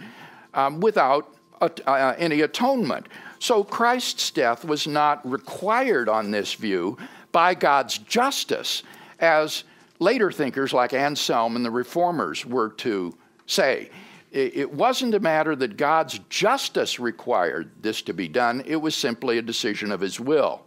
um, 0.54 0.80
without 0.80 1.34
uh, 1.60 2.14
any 2.18 2.40
atonement. 2.40 3.06
So 3.38 3.64
Christ's 3.64 4.30
death 4.30 4.64
was 4.64 4.86
not 4.86 5.28
required 5.28 6.08
on 6.08 6.30
this 6.30 6.54
view 6.54 6.98
by 7.32 7.54
God's 7.54 7.98
justice, 7.98 8.82
as 9.20 9.64
later 10.00 10.32
thinkers 10.32 10.72
like 10.72 10.92
Anselm 10.92 11.54
and 11.54 11.64
the 11.64 11.70
Reformers 11.70 12.44
were 12.44 12.70
to 12.70 13.16
say. 13.46 13.90
It 14.32 14.72
wasn't 14.72 15.14
a 15.14 15.20
matter 15.20 15.56
that 15.56 15.76
God's 15.76 16.20
justice 16.28 17.00
required 17.00 17.70
this 17.82 18.00
to 18.02 18.12
be 18.12 18.28
done, 18.28 18.62
it 18.64 18.76
was 18.76 18.94
simply 18.94 19.38
a 19.38 19.42
decision 19.42 19.90
of 19.90 20.00
his 20.00 20.20
will. 20.20 20.62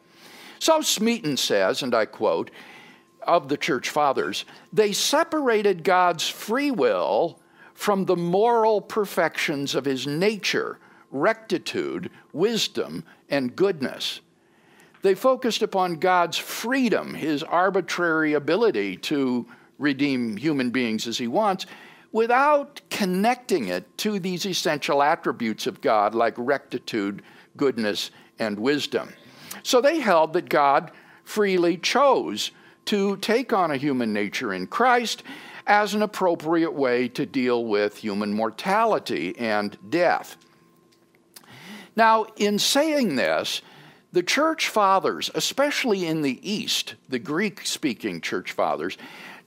So 0.60 0.82
Smeaton 0.82 1.38
says, 1.38 1.82
and 1.82 1.96
I 1.96 2.06
quote, 2.06 2.52
of 3.22 3.48
the 3.48 3.56
church 3.56 3.90
fathers, 3.90 4.44
they 4.74 4.92
separated 4.92 5.86
God's 5.86 6.28
free 6.28 6.72
will 6.72 7.40
from 7.74 8.04
the 8.04 8.18
moral 8.18 8.82
perfections 8.82 9.75
of 9.75 9.86
his 9.86 10.06
nature, 10.06 10.78
rectitude, 11.10 12.10
wisdom, 12.34 13.06
and 13.30 13.56
goodness. 13.56 14.20
They 15.03 15.15
focused 15.15 15.62
upon 15.62 15.95
God's 15.95 16.38
freedom, 16.38 17.13
his 17.13 17.43
arbitrary 17.43 18.33
ability 18.33 18.98
to 18.98 19.45
redeem 19.77 20.38
human 20.38 20.72
beings 20.72 21.07
as 21.07 21.17
he 21.17 21.27
wants, 21.27 21.65
without 22.13 22.79
connecting 22.89 23.67
it 23.67 23.98
to 23.98 24.17
these 24.17 24.45
essential 24.45 25.03
attributes 25.03 25.67
of 25.67 25.81
God 25.81 26.15
like 26.15 26.36
rectitude, 26.38 27.22
goodness, 27.57 28.12
and 28.39 28.57
wisdom. 28.57 29.13
So 29.62 29.81
they 29.81 30.00
held 30.00 30.33
that 30.33 30.48
God 30.48 30.91
freely 31.25 31.77
chose 31.77 32.51
to 32.86 33.17
take 33.17 33.51
on 33.51 33.72
a 33.72 33.77
human 33.77 34.13
nature 34.13 34.53
in 34.53 34.67
Christ 34.67 35.24
as 35.67 35.93
an 35.93 36.01
appropriate 36.01 36.74
way 36.74 37.10
to 37.10 37.25
deal 37.25 37.65
with 37.65 37.98
human 37.98 38.31
mortality 38.31 39.38
and 39.38 39.77
death. 39.89 40.38
Now, 41.95 42.25
in 42.38 42.57
saying 42.57 43.17
this, 43.17 43.62
the 44.13 44.24
church 44.24 44.70
fathers, 44.70 45.31
especially 45.33 46.05
in 46.05 46.22
the 46.22 46.40
East, 46.48 46.94
the 47.09 47.20
Greek 47.20 47.66
speaking 47.66 48.22
church 48.22 48.51
fathers, 48.51 48.98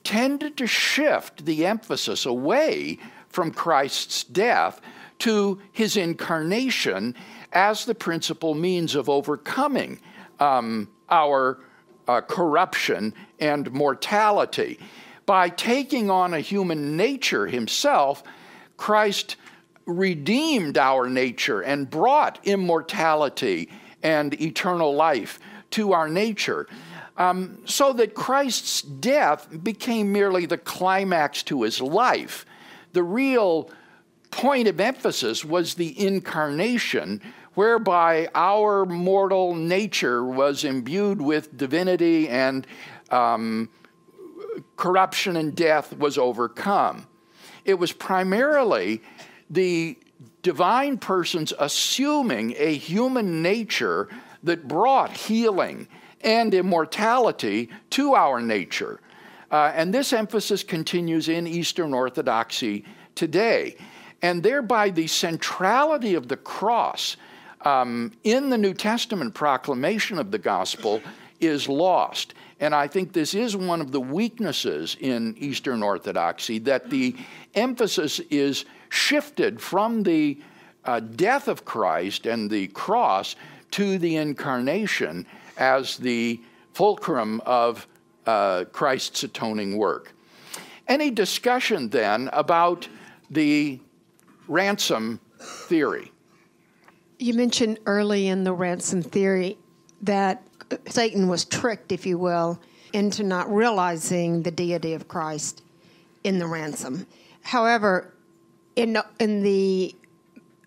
tended 0.03 0.57
to 0.57 0.67
shift 0.67 1.47
the 1.47 1.65
emphasis 1.65 2.27
away 2.27 2.99
from 3.29 3.53
Christ's 3.53 4.25
death 4.25 4.81
to 5.21 5.61
his 5.73 5.97
incarnation 5.97 7.15
as 7.53 7.85
the 7.85 7.95
principal 7.95 8.55
means 8.55 8.97
of 8.97 9.09
overcoming 9.09 10.01
um, 10.41 10.89
our 11.09 11.61
uh, 12.09 12.21
corruption 12.21 13.15
and 13.39 13.71
mortality. 13.73 14.81
By 15.27 15.49
taking 15.49 16.11
on 16.11 16.35
a 16.35 16.41
human 16.41 16.97
nature 16.97 17.47
himself, 17.47 18.25
Christ 18.77 19.37
redeemed 19.87 20.77
our 20.77 21.09
nature 21.09 21.61
and 21.61 21.89
brought 21.89 22.41
immortality 22.45 23.69
and 24.07 24.41
eternal 24.41 24.95
life 24.95 25.41
to 25.71 25.93
our 25.93 26.09
nature. 26.09 26.69
Um, 27.17 27.63
so 27.65 27.93
that 27.95 28.15
Christ's 28.15 28.83
death 28.83 29.49
became 29.65 30.13
merely 30.13 30.47
the 30.47 30.59
climax 30.59 31.43
to 31.45 31.63
his 31.63 31.81
life. 31.81 32.47
The 32.93 33.03
real 33.03 33.71
point 34.31 34.69
of 34.69 34.79
emphasis 34.79 35.45
was 35.45 35.75
the 35.75 35.99
incarnation, 35.99 37.21
whereby 37.55 38.29
our 38.35 38.85
mortal 38.85 39.55
nature 39.55 40.25
was 40.25 40.63
imbued 40.63 41.21
with 41.21 41.57
divinity 41.57 42.29
and 42.29 42.67
um, 43.11 43.69
corruption 44.77 45.37
and 45.37 45.57
death 45.57 45.97
was 45.97 46.17
overcome. 46.17 47.07
It 47.65 47.75
was 47.79 47.93
primarily 47.93 49.03
the 49.51 49.99
divine 50.43 50.99
persons 50.99 51.53
assuming 51.59 52.55
a 52.57 52.75
human 52.75 53.43
nature 53.43 54.09
that 54.43 54.69
brought 54.69 55.11
healing 55.11 55.89
and 56.21 56.55
immortality 56.55 57.69
to 57.91 58.15
our 58.15 58.41
nature. 58.41 59.01
Uh, 59.51 59.73
and 59.75 59.93
this 59.93 60.13
emphasis 60.13 60.63
continues 60.63 61.29
in 61.29 61.47
Eastern 61.47 61.95
Orthodoxy 61.95 62.85
today. 63.15 63.77
And 64.23 64.43
thereby, 64.43 64.91
the 64.91 65.07
centrality 65.07 66.15
of 66.15 66.29
the 66.29 66.37
cross 66.37 67.17
um, 67.63 68.13
in 68.25 68.51
the 68.51 68.59
New 68.59 68.75
Testament 68.75 69.35
proclamation 69.35 70.19
of 70.19 70.31
the 70.31 70.39
gospel 70.39 71.03
is 71.41 71.69
lost. 71.69 72.35
And 72.61 72.75
I 72.75 72.89
think 72.89 73.13
this 73.13 73.35
is 73.35 73.55
one 73.57 73.81
of 73.81 73.93
the 73.93 74.01
weaknesses 74.01 74.97
in 74.99 75.37
Eastern 75.39 75.83
Orthodoxy 75.83 76.59
that 76.61 76.89
the 76.89 77.15
emphasis 77.55 78.21
is 78.31 78.65
shifted 78.89 79.61
from 79.61 80.03
the 80.03 80.41
uh, 80.85 81.01
death 81.01 81.49
of 81.49 81.65
Christ 81.65 82.27
and 82.27 82.51
the 82.51 82.69
cross 82.69 83.37
to 83.73 83.99
the 83.99 84.17
incarnation 84.17 85.27
as 85.57 85.97
the 85.97 86.41
fulcrum 86.73 87.41
of 87.45 87.87
uh, 88.27 88.65
Christ's 88.73 89.23
atoning 89.23 89.77
work. 89.77 90.13
Any 90.89 91.11
discussion 91.11 91.89
then 91.89 92.31
about 92.33 92.89
the 93.31 93.81
ransom 94.47 95.21
theory? 95.39 96.13
You 97.19 97.35
mentioned 97.35 97.81
early 97.87 98.29
in 98.29 98.45
the 98.45 98.53
ransom 98.53 99.03
theory 99.03 99.59
that 100.03 100.43
Satan 100.89 101.29
was 101.29 101.45
tricked, 101.45 101.93
if 101.93 102.07
you 102.07 102.19
will, 102.19 102.61
into 102.93 103.23
not 103.23 103.53
realizing 103.53 104.43
the 104.43 104.51
deity 104.51 104.93
of 104.95 105.09
Christ 105.09 105.63
in 106.25 106.39
the 106.39 106.47
ransom. 106.47 107.07
However, 107.43 108.13
in 108.77 108.99
in 109.19 109.43
the 109.43 109.95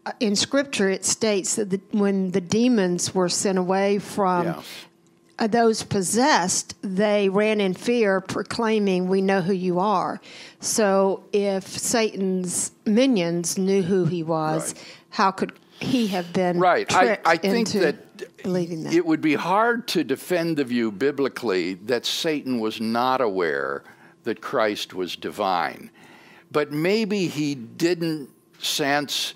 uh, 0.06 0.12
in 0.20 0.36
Scripture, 0.36 0.90
it 0.90 1.06
states 1.06 1.56
that 1.56 1.70
the, 1.70 1.80
when 1.92 2.32
the 2.32 2.42
demons 2.42 3.14
were 3.14 3.30
sent 3.30 3.58
away 3.58 4.00
from 4.00 4.46
yeah. 4.46 4.62
uh, 5.38 5.48
those 5.48 5.84
possessed, 5.84 6.76
they 6.82 7.30
ran 7.30 7.62
in 7.62 7.74
fear, 7.74 8.20
proclaiming, 8.20 9.08
"We 9.08 9.22
know 9.22 9.42
who 9.42 9.54
you 9.54 9.80
are." 9.80 10.20
So, 10.60 11.24
if 11.32 11.68
Satan's 11.68 12.72
minions 12.86 13.58
knew 13.58 13.84
who 13.84 14.06
he 14.06 14.24
was, 14.24 14.74
right. 14.74 14.84
how 15.12 15.32
could 15.32 15.54
he 15.80 16.08
have 16.08 16.34
been 16.34 16.60
right? 16.60 16.92
I, 16.94 17.20
I 17.24 17.38
think 17.38 17.70
that 17.70 18.44
believing 18.44 18.84
that 18.84 18.94
it 18.94 19.06
would 19.06 19.22
be 19.22 19.36
hard 19.36 19.88
to 19.90 20.04
defend 20.04 20.58
the 20.58 20.64
view 20.64 20.92
biblically 20.92 21.76
that 21.76 22.06
Satan 22.06 22.60
was 22.60 22.82
not 22.82 23.22
aware 23.22 23.84
that 24.24 24.42
Christ 24.42 24.94
was 24.94 25.16
divine 25.16 25.90
but 26.52 26.72
maybe 26.72 27.28
he 27.28 27.56
didn't 27.56 28.30
sense 28.60 29.34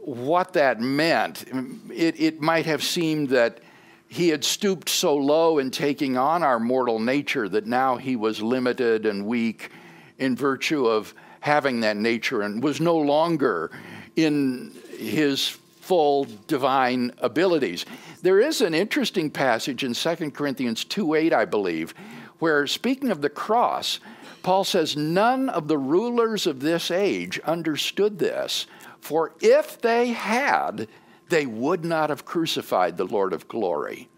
what 0.00 0.54
that 0.54 0.80
meant. 0.80 1.44
It, 1.92 2.20
it 2.20 2.40
might 2.40 2.66
have 2.66 2.82
seemed 2.82 3.28
that 3.30 3.60
he 4.08 4.28
had 4.28 4.44
stooped 4.44 4.88
so 4.88 5.16
low 5.16 5.58
in 5.58 5.70
taking 5.70 6.18
on 6.18 6.42
our 6.42 6.58
mortal 6.58 6.98
nature 6.98 7.48
that 7.48 7.66
now 7.66 7.96
he 7.96 8.16
was 8.16 8.42
limited 8.42 9.06
and 9.06 9.26
weak 9.26 9.70
in 10.18 10.36
virtue 10.36 10.86
of 10.86 11.14
having 11.40 11.80
that 11.80 11.96
nature 11.96 12.42
and 12.42 12.62
was 12.62 12.80
no 12.80 12.96
longer 12.96 13.70
in 14.16 14.72
his 14.98 15.48
full 15.48 16.26
divine 16.46 17.12
abilities. 17.18 17.86
There 18.22 18.38
is 18.38 18.60
an 18.60 18.74
interesting 18.74 19.30
passage 19.30 19.82
in 19.82 19.94
2 19.94 20.30
Corinthians 20.30 20.84
2 20.84 21.14
8, 21.14 21.32
I 21.32 21.44
believe, 21.44 21.94
where 22.38 22.66
speaking 22.66 23.10
of 23.10 23.22
the 23.22 23.30
cross, 23.30 23.98
Paul 24.42 24.64
says, 24.64 24.96
None 24.96 25.48
of 25.48 25.68
the 25.68 25.78
rulers 25.78 26.46
of 26.46 26.60
this 26.60 26.90
age 26.90 27.38
understood 27.40 28.18
this, 28.18 28.66
for 29.00 29.32
if 29.40 29.80
they 29.80 30.08
had, 30.08 30.88
they 31.28 31.46
would 31.46 31.84
not 31.84 32.10
have 32.10 32.24
crucified 32.24 32.96
the 32.96 33.04
Lord 33.04 33.32
of 33.32 33.48
glory. 33.48 34.08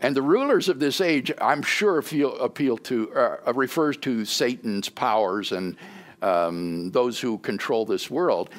And 0.00 0.16
the 0.16 0.22
rulers 0.22 0.68
of 0.68 0.80
this 0.80 1.00
age, 1.00 1.32
I'm 1.40 1.62
sure, 1.62 2.02
feel 2.02 2.36
appeal 2.38 2.76
to 2.78 3.12
uh, 3.14 3.52
refers 3.52 3.96
to 3.98 4.24
Satan's 4.24 4.88
powers 4.88 5.52
and 5.52 5.76
um, 6.22 6.90
those 6.90 7.20
who 7.20 7.38
control 7.38 7.84
this 7.84 8.10
world. 8.10 8.50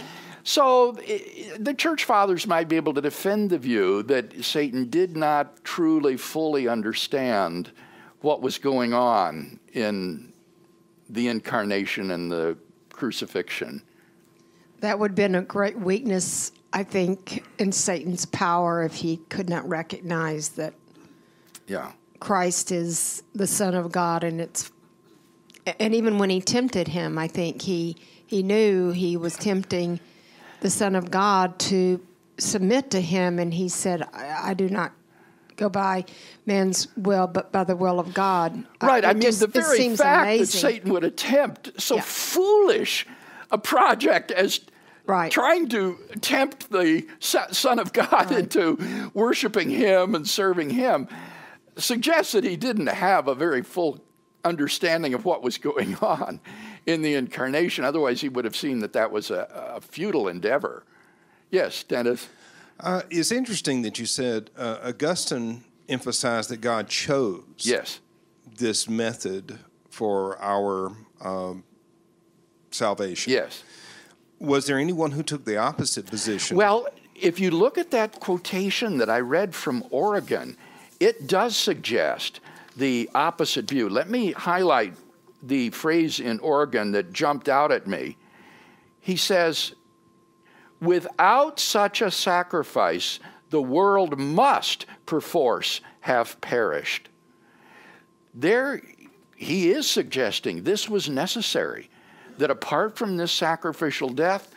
So 0.43 0.91
the 1.58 1.73
church 1.73 2.03
fathers 2.03 2.45
might 2.45 2.67
be 2.67 2.75
able 2.75 2.93
to 2.95 3.01
defend 3.01 3.49
the 3.49 3.58
view 3.58 4.03
that 4.03 4.43
Satan 4.43 4.89
did 4.89 5.15
not 5.15 5.63
truly, 5.63 6.17
fully 6.17 6.67
understand 6.67 7.71
what 8.19 8.41
was 8.41 8.58
going 8.58 8.93
on 8.93 9.60
in 9.71 10.33
the 11.13 11.28
incarnation 11.28 12.12
and 12.12 12.32
the 12.32 12.58
crucifixion. 12.91 13.84
That 14.82 14.99
would 14.99 15.12
have 15.12 15.15
been 15.15 15.36
a 15.36 15.41
great 15.41 15.80
weakness, 15.80 16.52
I 16.73 16.84
think, 16.84 17.45
in 17.60 17.71
Satan's 17.71 18.26
power 18.26 18.84
if 18.84 18.95
he 18.95 19.17
could 19.30 19.49
not 19.49 19.67
recognize 19.69 20.49
that 20.49 20.73
yeah. 21.67 21.91
Christ 22.19 22.71
is 22.71 23.23
the 23.34 23.47
Son 23.47 23.76
of 23.76 23.91
God 23.91 24.23
and 24.23 24.41
it's 24.41 24.71
and 25.80 25.95
even 25.95 26.17
when 26.17 26.30
he 26.30 26.41
tempted 26.41 26.89
him, 26.89 27.17
I 27.17 27.28
think 27.28 27.62
he 27.62 27.95
he 28.26 28.43
knew 28.43 28.91
he 28.91 29.15
was 29.15 29.36
tempting 29.38 29.99
the 30.60 30.69
Son 30.69 30.95
of 30.95 31.12
God 31.12 31.58
to 31.60 32.06
submit 32.38 32.91
to 32.91 32.99
him 32.99 33.39
and 33.39 33.54
he 33.54 33.69
said, 33.69 34.02
I, 34.13 34.49
I 34.49 34.54
do 34.56 34.67
not 34.67 34.91
go 35.55 35.69
by 35.69 36.05
man's 36.45 36.87
will, 36.97 37.27
but 37.27 37.51
by 37.51 37.63
the 37.63 37.75
will 37.75 37.99
of 37.99 38.13
God. 38.13 38.65
Uh, 38.81 38.87
right. 38.87 39.05
I, 39.05 39.09
I 39.09 39.13
mean, 39.13 39.21
just, 39.21 39.39
the 39.39 39.47
very 39.47 39.95
fact 39.95 40.27
amazing. 40.27 40.39
that 40.39 40.47
Satan 40.47 40.93
would 40.93 41.03
attempt 41.03 41.81
so 41.81 41.95
yeah. 41.95 42.01
foolish 42.01 43.05
a 43.51 43.57
project 43.57 44.31
as 44.31 44.61
right. 45.05 45.31
trying 45.31 45.69
to 45.69 45.97
tempt 46.21 46.71
the 46.71 47.05
Son 47.19 47.79
of 47.79 47.93
God 47.93 48.11
right. 48.11 48.31
into 48.31 49.11
worshiping 49.13 49.69
Him 49.69 50.15
and 50.15 50.27
serving 50.27 50.71
Him 50.71 51.07
suggests 51.77 52.33
that 52.33 52.43
he 52.43 52.55
didn't 52.55 52.87
have 52.87 53.27
a 53.27 53.35
very 53.35 53.61
full 53.61 54.03
understanding 54.43 55.13
of 55.13 55.25
what 55.25 55.41
was 55.41 55.57
going 55.57 55.95
on 56.01 56.39
in 56.85 57.01
the 57.01 57.15
incarnation. 57.15 57.83
Otherwise, 57.83 58.21
he 58.21 58.29
would 58.29 58.45
have 58.45 58.55
seen 58.55 58.79
that 58.79 58.93
that 58.93 59.11
was 59.11 59.31
a, 59.31 59.47
a 59.75 59.81
futile 59.81 60.27
endeavor. 60.27 60.83
Yes, 61.49 61.83
Dennis. 61.83 62.27
Uh, 62.79 63.01
it's 63.09 63.31
interesting 63.31 63.81
that 63.83 63.99
you 63.99 64.05
said 64.05 64.49
uh, 64.57 64.77
Augustine 64.83 65.63
emphasized 65.88 66.49
that 66.49 66.62
God 66.62 66.88
chose 66.88 67.43
yes. 67.57 67.99
this 68.57 68.89
method 68.89 69.59
for 69.89 70.38
our 70.41 70.91
um, 71.21 71.63
salvation. 72.71 73.31
Yes. 73.31 73.63
Was 74.39 74.65
there 74.65 74.77
anyone 74.77 75.12
who 75.12 75.23
took 75.23 75.45
the 75.45 75.57
opposite 75.57 76.07
position? 76.07 76.57
Well, 76.57 76.88
if 77.15 77.39
you 77.39 77.51
look 77.51 77.77
at 77.77 77.91
that 77.91 78.19
quotation 78.19 78.97
that 78.97 79.09
I 79.09 79.19
read 79.19 79.55
from 79.55 79.86
Origen, 79.91 80.57
it 80.99 81.27
does 81.27 81.55
suggest 81.55 82.39
the 82.75 83.09
opposite 83.13 83.69
view. 83.69 83.88
Let 83.88 84.09
me 84.09 84.31
highlight 84.31 84.95
the 85.41 85.69
phrase 85.69 86.19
in 86.19 86.39
Origen 86.39 86.91
that 86.93 87.13
jumped 87.13 87.47
out 87.47 87.71
at 87.71 87.88
me. 87.88 88.17
He 88.99 89.15
says, 89.15 89.73
Without 90.84 91.60
such 91.60 92.02
a 92.02 92.12
sacrifice, 92.12 93.19
the 93.52 93.62
world 93.62 94.19
must 94.19 94.86
perforce 95.06 95.80
have 96.02 96.39
perished. 96.41 97.08
There, 98.34 98.82
he 99.36 99.69
is 99.69 99.89
suggesting 99.89 100.63
this 100.63 100.89
was 100.89 101.10
necessary, 101.10 101.89
that 102.38 102.52
apart 102.52 102.98
from 102.98 103.15
this 103.15 103.32
sacrificial 103.32 104.10
death, 104.10 104.54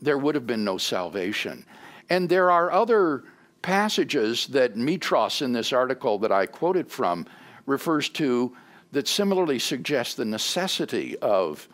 there 0.00 0.18
would 0.18 0.34
have 0.34 0.46
been 0.46 0.64
no 0.64 0.78
salvation. 0.78 1.64
And 2.10 2.28
there 2.28 2.50
are 2.50 2.72
other 2.72 3.22
passages 3.60 4.48
that 4.48 4.74
Mitros 4.74 5.42
in 5.42 5.52
this 5.52 5.72
article 5.72 6.18
that 6.18 6.32
I 6.32 6.46
quoted 6.46 6.90
from 6.90 7.26
refers 7.66 8.08
to 8.10 8.56
that 8.90 9.06
similarly 9.06 9.60
suggest 9.60 10.16
the 10.16 10.24
necessity 10.24 11.16
of 11.18 11.68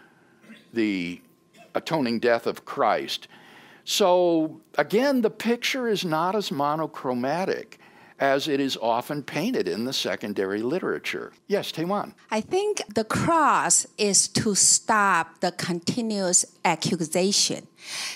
the 0.75 1.23
atoning 1.75 2.19
death 2.19 2.47
of 2.47 2.65
Christ. 2.67 3.29
So, 3.91 4.61
again, 4.77 5.23
the 5.23 5.31
picture 5.31 5.89
is 5.89 6.05
not 6.05 6.37
as 6.37 6.53
monochromatic 6.53 7.79
as 8.19 8.47
it 8.47 8.61
is 8.61 8.77
often 8.77 9.23
painted 9.23 9.67
in 9.67 9.87
the 9.87 9.95
secondary 9.95 10.61
literature. 10.61 11.33
Yes, 11.47 11.73
Taewan. 11.73 12.13
I 12.31 12.43
think 12.43 12.83
the 12.95 13.05
cross 13.05 13.87
is 13.97 14.29
to 14.29 14.55
stop 14.55 15.41
the 15.41 15.53
continuous 15.53 16.45
accusation. 16.67 17.67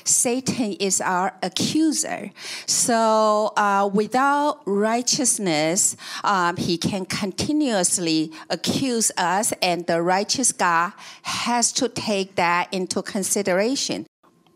Satan 0.05 0.75
is 0.75 1.01
our 1.01 1.39
accuser. 1.43 2.33
So 2.67 3.55
uh, 3.57 3.89
without 3.95 4.61
righteousness, 4.67 5.97
um, 6.23 6.59
he 6.59 6.77
can 6.77 7.07
continuously 7.07 8.31
accuse 8.51 9.11
us, 9.17 9.55
and 9.63 9.87
the 9.87 10.03
righteous 10.03 10.53
God 10.53 10.93
has 11.23 11.73
to 11.73 11.89
take 11.89 12.35
that 12.35 12.69
into 12.75 13.01
consideration. 13.01 14.05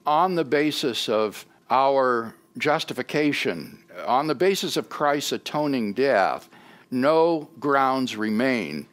On 0.07 0.37
the 0.37 0.45
basis 0.45 1.09
of 1.09 1.45
our 1.69 2.35
justification, 2.59 3.83
on 4.07 4.29
the 4.29 4.35
basis 4.35 4.77
of 4.77 4.88
Christ's 4.88 5.33
atoning 5.33 5.95
death, 5.95 6.49
no 6.90 7.51
grounds 7.59 8.16
remain 8.16 8.87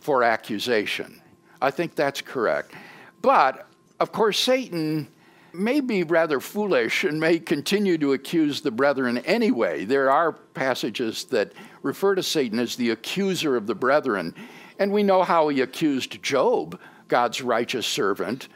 for 0.00 0.22
accusation. 0.22 1.20
I 1.62 1.70
think 1.70 1.94
that's 1.94 2.20
correct. 2.20 2.74
But, 3.22 3.66
of 3.98 4.12
course, 4.12 4.38
Satan 4.38 5.08
may 5.54 5.80
be 5.80 6.02
rather 6.02 6.38
foolish 6.38 7.04
and 7.04 7.18
may 7.18 7.38
continue 7.38 7.96
to 7.98 8.12
accuse 8.12 8.60
the 8.60 8.70
brethren 8.70 9.18
anyway. 9.18 9.84
There 9.84 10.10
are 10.10 10.32
passages 10.32 11.24
that 11.24 11.52
refer 11.82 12.14
to 12.14 12.22
Satan 12.22 12.58
as 12.58 12.76
the 12.76 12.90
accuser 12.90 13.56
of 13.56 13.66
the 13.66 13.74
brethren. 13.74 14.34
And 14.78 14.92
we 14.92 15.02
know 15.02 15.22
how 15.22 15.48
he 15.48 15.62
accused 15.62 16.22
Job, 16.22 16.78
God's 17.08 17.40
righteous 17.42 17.86
servant, 17.86 18.48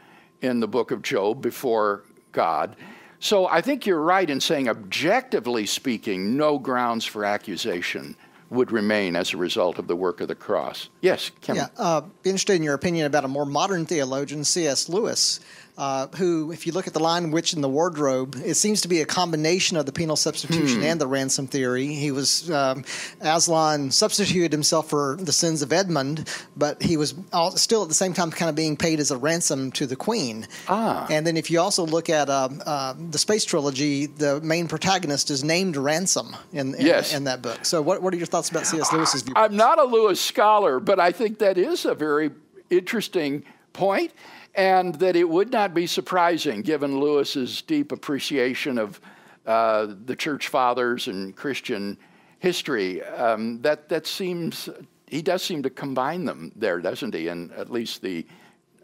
in 0.43 0.59
the 0.59 0.67
book 0.67 0.91
of 0.91 1.01
Job 1.01 1.41
before 1.41 2.03
God. 2.31 2.75
So 3.19 3.47
I 3.47 3.61
think 3.61 3.85
you're 3.85 4.01
right 4.01 4.29
in 4.29 4.41
saying, 4.41 4.67
objectively 4.67 5.65
speaking, 5.65 6.35
no 6.35 6.59
grounds 6.59 7.05
for 7.05 7.23
accusation 7.23 8.15
would 8.49 8.71
remain 8.71 9.15
as 9.15 9.33
a 9.33 9.37
result 9.37 9.79
of 9.79 9.87
the 9.87 9.95
work 9.95 10.21
of 10.21 10.27
the 10.27 10.35
cross. 10.35 10.89
Yes, 11.01 11.31
Kim. 11.41 11.55
Yeah, 11.55 11.69
uh, 11.77 12.01
be 12.21 12.29
interested 12.29 12.55
in 12.55 12.63
your 12.63 12.75
opinion 12.75 13.07
about 13.07 13.23
a 13.23 13.27
more 13.27 13.45
modern 13.45 13.85
theologian, 13.85 14.43
C.S. 14.43 14.89
Lewis 14.89 15.39
uh, 15.77 16.07
who, 16.17 16.51
if 16.51 16.67
you 16.67 16.73
look 16.73 16.87
at 16.87 16.93
the 16.93 16.99
line 16.99 17.31
"Witch 17.31 17.53
in 17.53 17.61
the 17.61 17.69
Wardrobe," 17.69 18.35
it 18.43 18.55
seems 18.55 18.81
to 18.81 18.87
be 18.87 19.01
a 19.01 19.05
combination 19.05 19.77
of 19.77 19.85
the 19.85 19.91
penal 19.91 20.15
substitution 20.15 20.79
hmm. 20.79 20.85
and 20.85 21.01
the 21.01 21.07
ransom 21.07 21.47
theory. 21.47 21.87
He 21.87 22.11
was 22.11 22.49
um, 22.51 22.85
Aslan 23.21 23.91
substituted 23.91 24.51
himself 24.51 24.89
for 24.89 25.17
the 25.19 25.33
sins 25.33 25.61
of 25.61 25.73
Edmund, 25.73 26.29
but 26.55 26.81
he 26.81 26.97
was 26.97 27.15
all, 27.31 27.51
still 27.51 27.81
at 27.81 27.87
the 27.87 27.95
same 27.95 28.13
time 28.13 28.29
kind 28.31 28.49
of 28.49 28.55
being 28.55 28.77
paid 28.77 28.99
as 28.99 29.11
a 29.11 29.17
ransom 29.17 29.71
to 29.71 29.85
the 29.85 29.95
queen. 29.95 30.47
Ah. 30.67 31.07
And 31.09 31.25
then 31.25 31.37
if 31.37 31.49
you 31.49 31.59
also 31.59 31.85
look 31.85 32.09
at 32.09 32.29
uh, 32.29 32.49
uh, 32.65 32.93
the 33.09 33.17
space 33.17 33.45
trilogy, 33.45 34.05
the 34.05 34.41
main 34.41 34.67
protagonist 34.67 35.31
is 35.31 35.43
named 35.43 35.75
Ransom 35.75 36.35
in, 36.51 36.75
in, 36.75 36.85
yes. 36.85 37.13
in 37.13 37.23
that 37.25 37.41
book. 37.41 37.65
So, 37.65 37.81
what, 37.81 38.01
what 38.01 38.13
are 38.13 38.17
your 38.17 38.25
thoughts 38.25 38.49
about 38.49 38.67
C.S. 38.67 38.91
Lewis's 38.93 39.23
view? 39.23 39.33
I'm 39.35 39.55
not 39.55 39.79
a 39.79 39.83
Lewis 39.83 40.21
scholar, 40.21 40.79
but 40.79 40.99
I 40.99 41.11
think 41.11 41.39
that 41.39 41.57
is 41.57 41.85
a 41.85 41.95
very 41.95 42.31
interesting 42.69 43.43
point 43.73 44.13
and 44.55 44.95
that 44.95 45.15
it 45.15 45.27
would 45.27 45.51
not 45.51 45.73
be 45.73 45.87
surprising, 45.87 46.61
given 46.61 46.99
Lewis's 46.99 47.61
deep 47.63 47.91
appreciation 47.91 48.77
of 48.77 49.01
uh, 49.45 49.87
the 50.05 50.15
church 50.15 50.47
fathers 50.47 51.07
and 51.07 51.35
Christian 51.35 51.97
history, 52.39 53.03
um, 53.03 53.61
that 53.61 53.89
that 53.89 54.05
seems 54.05 54.69
he 55.07 55.21
does 55.21 55.43
seem 55.43 55.63
to 55.63 55.69
combine 55.69 56.25
them 56.25 56.51
there, 56.55 56.79
doesn't 56.79 57.13
he? 57.13 57.27
In 57.27 57.51
at 57.51 57.69
least 57.69 58.01
the 58.01 58.25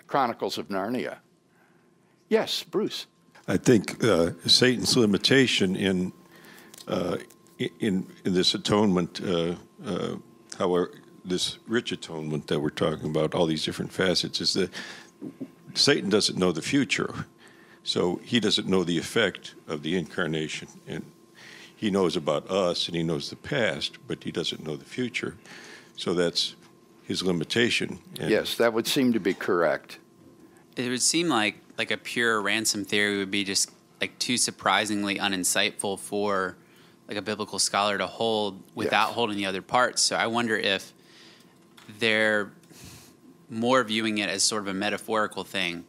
Chronicles 0.07 0.57
of 0.57 0.69
Narnia. 0.69 1.17
Yes, 2.29 2.63
Bruce. 2.63 3.05
I 3.47 3.57
think 3.57 4.03
uh, 4.03 4.31
Satan's 4.45 4.95
limitation 4.95 5.75
in 5.75 6.13
uh, 6.87 7.17
in 7.57 8.07
in 8.25 8.33
this 8.33 8.53
atonement, 8.53 9.21
uh, 9.21 9.55
uh, 9.85 10.15
however, 10.57 10.91
this 11.25 11.57
rich 11.67 11.91
atonement 11.91 12.47
that 12.47 12.59
we're 12.59 12.69
talking 12.69 13.09
about, 13.09 13.33
all 13.33 13.45
these 13.45 13.63
different 13.63 13.91
facets, 13.91 14.41
is 14.41 14.53
that 14.53 14.71
Satan 15.73 16.09
doesn't 16.09 16.37
know 16.37 16.51
the 16.51 16.61
future, 16.61 17.25
so 17.83 18.19
he 18.23 18.39
doesn't 18.39 18.67
know 18.67 18.83
the 18.83 18.97
effect 18.97 19.55
of 19.67 19.83
the 19.83 19.97
incarnation. 19.97 20.67
And 20.87 21.05
he 21.75 21.89
knows 21.89 22.15
about 22.15 22.49
us 22.49 22.87
and 22.87 22.95
he 22.95 23.03
knows 23.03 23.29
the 23.29 23.35
past, 23.35 23.97
but 24.07 24.23
he 24.23 24.31
doesn't 24.31 24.65
know 24.65 24.75
the 24.75 24.85
future. 24.85 25.37
So 25.95 26.13
that's 26.13 26.55
his 27.03 27.23
limitation. 27.23 27.99
And 28.19 28.29
yes, 28.29 28.55
that 28.55 28.73
would 28.73 28.85
seem 28.85 29.13
to 29.13 29.19
be 29.19 29.33
correct. 29.33 29.97
It 30.75 30.89
would 30.89 31.01
seem 31.01 31.29
like 31.29 31.55
like 31.77 31.91
a 31.91 31.97
pure 31.97 32.41
ransom 32.41 32.83
theory 32.83 33.17
would 33.17 33.31
be 33.31 33.43
just 33.43 33.71
like 34.01 34.19
too 34.19 34.37
surprisingly 34.37 35.17
uninsightful 35.17 35.97
for 35.97 36.57
like 37.07 37.17
a 37.17 37.21
biblical 37.21 37.57
scholar 37.57 37.97
to 37.97 38.05
hold 38.05 38.61
without 38.75 39.07
yes. 39.07 39.15
holding 39.15 39.37
the 39.37 39.45
other 39.45 39.61
parts. 39.61 40.01
So 40.01 40.15
I 40.15 40.27
wonder 40.27 40.57
if 40.57 40.93
there 41.97 42.51
more 43.49 43.83
viewing 43.83 44.19
it 44.19 44.29
as 44.29 44.43
sort 44.43 44.61
of 44.61 44.67
a 44.67 44.73
metaphorical 44.73 45.43
thing, 45.43 45.85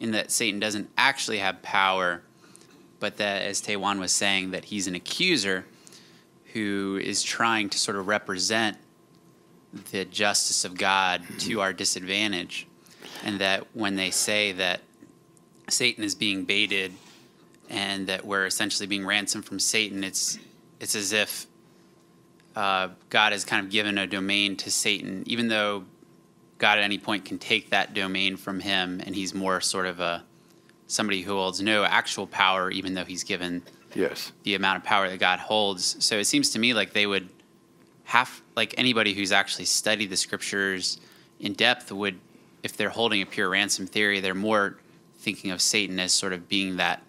in 0.00 0.12
that 0.12 0.30
Satan 0.30 0.58
doesn't 0.58 0.88
actually 0.96 1.38
have 1.38 1.62
power, 1.62 2.22
but 2.98 3.18
that, 3.18 3.42
as 3.42 3.60
Taewan 3.60 4.00
was 4.00 4.12
saying, 4.12 4.52
that 4.52 4.64
he's 4.64 4.86
an 4.86 4.94
accuser 4.94 5.64
who 6.52 7.00
is 7.02 7.22
trying 7.22 7.68
to 7.70 7.78
sort 7.78 7.96
of 7.96 8.06
represent 8.08 8.76
the 9.90 10.04
justice 10.04 10.64
of 10.64 10.76
God 10.76 11.22
to 11.40 11.60
our 11.60 11.72
disadvantage, 11.72 12.66
and 13.24 13.38
that 13.40 13.66
when 13.74 13.96
they 13.96 14.10
say 14.10 14.52
that 14.52 14.80
Satan 15.68 16.04
is 16.04 16.14
being 16.14 16.44
baited 16.44 16.92
and 17.70 18.06
that 18.06 18.24
we're 18.24 18.44
essentially 18.46 18.86
being 18.86 19.06
ransomed 19.06 19.44
from 19.44 19.58
Satan, 19.58 20.04
it's 20.04 20.38
it's 20.80 20.94
as 20.94 21.12
if 21.12 21.46
uh, 22.56 22.88
God 23.10 23.32
has 23.32 23.44
kind 23.44 23.64
of 23.64 23.70
given 23.70 23.98
a 23.98 24.06
domain 24.06 24.56
to 24.58 24.70
Satan, 24.70 25.22
even 25.26 25.48
though 25.48 25.84
God 26.58 26.78
at 26.78 26.84
any 26.84 26.98
point 26.98 27.24
can 27.24 27.38
take 27.38 27.70
that 27.70 27.94
domain 27.94 28.36
from 28.36 28.60
him, 28.60 29.00
and 29.04 29.14
he's 29.14 29.34
more 29.34 29.60
sort 29.60 29.86
of 29.86 30.00
a 30.00 30.24
somebody 30.86 31.22
who 31.22 31.32
holds 31.32 31.60
no 31.62 31.84
actual 31.84 32.26
power, 32.26 32.70
even 32.70 32.94
though 32.94 33.04
he's 33.04 33.24
given 33.24 33.62
Yes. 33.94 34.32
the 34.42 34.54
amount 34.54 34.78
of 34.78 34.84
power 34.84 35.08
that 35.08 35.18
God 35.18 35.38
holds. 35.38 35.96
So 36.04 36.18
it 36.18 36.24
seems 36.24 36.50
to 36.50 36.58
me 36.58 36.74
like 36.74 36.92
they 36.92 37.06
would 37.06 37.28
have, 38.04 38.42
like 38.56 38.74
anybody 38.76 39.14
who's 39.14 39.32
actually 39.32 39.64
studied 39.64 40.10
the 40.10 40.16
scriptures 40.16 41.00
in 41.40 41.54
depth 41.54 41.90
would, 41.90 42.18
if 42.62 42.76
they're 42.76 42.90
holding 42.90 43.22
a 43.22 43.26
pure 43.26 43.48
ransom 43.48 43.86
theory, 43.86 44.20
they're 44.20 44.34
more 44.34 44.76
thinking 45.18 45.50
of 45.50 45.60
Satan 45.62 45.98
as 45.98 46.12
sort 46.12 46.32
of 46.32 46.48
being 46.48 46.76
that 46.76 47.02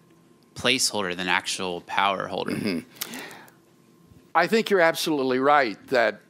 placeholder 0.55 1.15
than 1.15 1.27
actual 1.27 1.81
power 1.81 2.27
holder. 2.27 2.83
I 4.35 4.47
think 4.47 4.69
you're 4.69 4.81
absolutely 4.81 5.39
right 5.39 5.77
that 5.87 6.21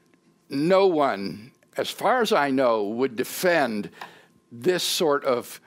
no 0.50 0.88
one, 0.88 1.52
as 1.78 1.90
far 1.90 2.22
as 2.22 2.34
I 2.34 2.52
know, 2.52 2.84
would 2.84 3.16
defend 3.16 3.90
this 4.52 4.84
sort 4.84 5.24
of 5.24 5.62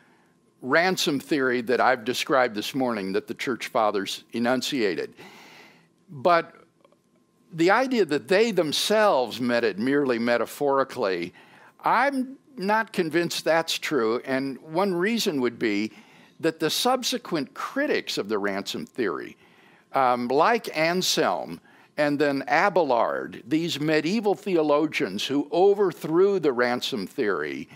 ransom 0.61 1.19
theory 1.19 1.63
that 1.63 1.81
I've 1.81 2.05
described 2.05 2.55
this 2.55 2.75
morning 2.75 3.13
that 3.13 3.27
the 3.27 3.35
church 3.35 3.69
fathers 3.69 4.25
enunciated. 4.33 5.15
But 6.11 6.55
the 7.53 7.71
idea 7.71 8.05
that 8.05 8.29
they 8.29 8.51
themselves 8.51 9.41
meant 9.41 9.65
it 9.65 9.79
merely 9.79 10.19
metaphorically, 10.19 11.33
I'm 11.85 12.37
not 12.57 12.93
convinced 12.93 13.45
that's 13.45 13.79
true. 13.79 14.21
And 14.25 14.59
one 14.61 14.93
reason 14.95 15.41
would 15.41 15.59
be 15.59 15.93
that 16.41 16.61
the 16.61 16.69
subsequent 16.69 17.55
critics 17.55 18.19
of 18.19 18.29
the 18.29 18.39
ransom 18.39 18.85
theory, 18.85 19.39
um, 19.95 20.29
like 20.29 20.77
Anselm 20.77 21.61
and 21.97 22.19
then 22.19 22.45
Abelard, 22.47 23.43
these 23.47 23.81
medieval 23.81 24.35
theologians 24.35 25.27
who 25.27 25.49
overthrew 25.51 26.39
the 26.39 26.53
ransom 26.53 27.07
theory, 27.07 27.69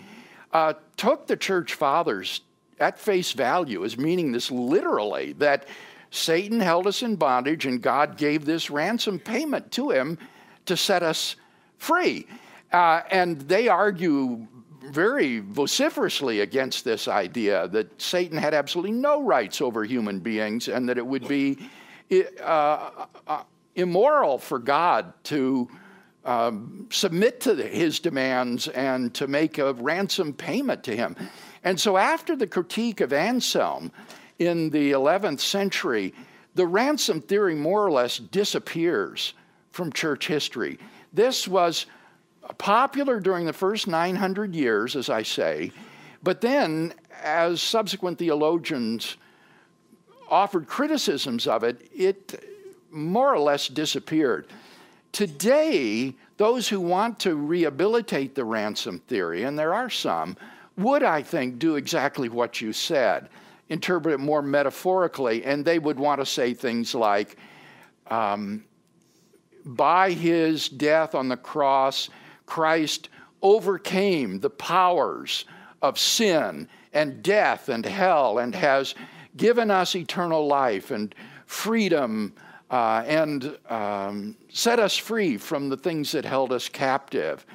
uh, 0.53 0.73
took 0.97 1.27
the 1.27 1.37
church 1.37 1.73
fathers 1.73 2.41
at 2.79 2.99
face 2.99 3.31
value 3.31 3.83
as 3.85 3.97
meaning 3.97 4.31
this 4.31 4.51
literally 4.51 5.33
that 5.33 5.67
Satan 6.11 6.59
held 6.59 6.87
us 6.87 7.01
in 7.01 7.15
bondage 7.15 7.65
and 7.65 7.81
God 7.81 8.17
gave 8.17 8.45
this 8.45 8.69
ransom 8.69 9.17
payment 9.17 9.71
to 9.71 9.91
him 9.91 10.17
to 10.65 10.75
set 10.75 11.03
us 11.03 11.35
free. 11.77 12.27
Uh, 12.71 13.01
and 13.09 13.39
they 13.41 13.67
argue 13.67 14.47
very 14.83 15.39
vociferously 15.39 16.41
against 16.41 16.83
this 16.83 17.07
idea 17.07 17.67
that 17.69 18.01
Satan 18.01 18.37
had 18.37 18.53
absolutely 18.53 18.91
no 18.91 19.23
rights 19.23 19.61
over 19.61 19.83
human 19.83 20.19
beings 20.19 20.67
and 20.67 20.89
that 20.89 20.97
it 20.97 21.05
would 21.05 21.27
be 21.27 21.57
uh, 22.41 23.05
uh, 23.27 23.43
immoral 23.75 24.37
for 24.37 24.59
God 24.59 25.13
to 25.25 25.69
um, 26.23 26.87
submit 26.91 27.41
to 27.41 27.55
his 27.55 27.99
demands 27.99 28.67
and 28.67 29.13
to 29.15 29.27
make 29.27 29.57
a 29.57 29.73
ransom 29.73 30.33
payment 30.33 30.83
to 30.83 30.95
him. 30.95 31.15
And 31.63 31.79
so, 31.79 31.97
after 31.97 32.35
the 32.35 32.47
critique 32.47 33.01
of 33.01 33.13
Anselm 33.13 33.91
in 34.39 34.69
the 34.69 34.91
11th 34.91 35.39
century, 35.39 36.13
the 36.55 36.67
ransom 36.67 37.21
theory 37.21 37.55
more 37.55 37.85
or 37.85 37.91
less 37.91 38.17
disappears 38.17 39.33
from 39.71 39.91
church 39.91 40.27
history. 40.27 40.77
This 41.13 41.47
was 41.47 41.85
popular 42.57 43.19
during 43.19 43.45
the 43.45 43.53
first 43.53 43.87
900 43.87 44.53
years, 44.53 44.95
as 44.95 45.09
I 45.09 45.23
say, 45.23 45.71
but 46.23 46.41
then, 46.41 46.93
as 47.23 47.61
subsequent 47.61 48.19
theologians 48.19 49.17
offered 50.29 50.67
criticisms 50.67 51.47
of 51.47 51.63
it, 51.63 51.89
it 51.93 52.43
more 52.91 53.33
or 53.33 53.39
less 53.39 53.67
disappeared. 53.67 54.47
Today, 55.11 56.15
those 56.37 56.67
who 56.67 56.79
want 56.79 57.19
to 57.19 57.35
rehabilitate 57.35 58.35
the 58.35 58.45
ransom 58.45 58.99
theory, 59.07 59.43
and 59.43 59.57
there 59.57 59.73
are 59.73 59.89
some, 59.89 60.37
would, 60.77 61.03
I 61.03 61.21
think, 61.21 61.59
do 61.59 61.75
exactly 61.75 62.29
what 62.29 62.61
you 62.61 62.73
said, 62.73 63.29
interpret 63.69 64.13
it 64.13 64.19
more 64.19 64.41
metaphorically, 64.41 65.43
and 65.43 65.63
they 65.63 65.79
would 65.79 65.99
want 65.99 66.21
to 66.21 66.25
say 66.25 66.53
things 66.53 66.95
like, 66.95 67.37
um, 68.07 68.63
by 69.65 70.11
his 70.11 70.69
death 70.69 71.13
on 71.13 71.27
the 71.27 71.37
cross, 71.37 72.09
Christ 72.45 73.09
overcame 73.41 74.39
the 74.39 74.49
powers 74.49 75.45
of 75.81 75.99
sin 75.99 76.67
and 76.93 77.23
death 77.23 77.69
and 77.69 77.85
hell 77.85 78.39
and 78.39 78.53
has 78.53 78.95
given 79.37 79.71
us 79.71 79.95
eternal 79.95 80.47
life 80.47 80.91
and 80.91 81.15
freedom 81.45 82.33
uh, 82.71 83.03
and 83.05 83.57
um, 83.69 84.35
set 84.49 84.79
us 84.79 84.95
free 84.95 85.37
from 85.37 85.69
the 85.69 85.77
things 85.77 86.11
that 86.13 86.25
held 86.25 86.51
us 86.51 86.67
captive. 86.69 87.45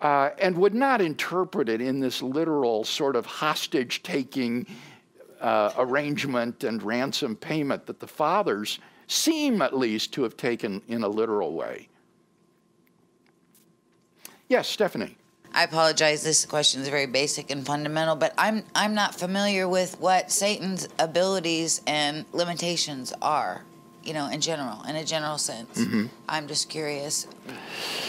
Uh, 0.00 0.30
and 0.40 0.58
would 0.58 0.74
not 0.74 1.00
interpret 1.00 1.68
it 1.68 1.80
in 1.80 2.00
this 2.00 2.22
literal 2.22 2.82
sort 2.82 3.14
of 3.14 3.24
hostage 3.24 4.02
taking 4.02 4.66
uh, 5.40 5.72
arrangement 5.78 6.64
and 6.64 6.82
ransom 6.82 7.36
payment 7.36 7.86
that 7.86 8.00
the 8.00 8.06
fathers 8.06 8.80
seem 9.06 9.62
at 9.62 9.76
least 9.76 10.12
to 10.12 10.24
have 10.24 10.36
taken 10.36 10.82
in 10.88 11.04
a 11.04 11.08
literal 11.08 11.52
way. 11.52 11.88
Yes, 14.48 14.68
Stephanie. 14.68 15.16
I 15.54 15.64
apologize. 15.64 16.24
This 16.24 16.44
question 16.46 16.80
is 16.82 16.88
very 16.88 17.06
basic 17.06 17.50
and 17.50 17.64
fundamental, 17.64 18.16
but 18.16 18.34
I'm 18.36 18.64
I'm 18.74 18.94
not 18.94 19.14
familiar 19.14 19.68
with 19.68 20.00
what 20.00 20.32
Satan's 20.32 20.88
abilities 20.98 21.80
and 21.86 22.24
limitations 22.32 23.12
are. 23.22 23.62
You 24.02 24.14
know, 24.14 24.28
in 24.28 24.40
general, 24.40 24.82
in 24.82 24.96
a 24.96 25.04
general 25.04 25.38
sense. 25.38 25.78
Mm-hmm. 25.78 26.06
I'm 26.28 26.48
just 26.48 26.68
curious 26.68 27.26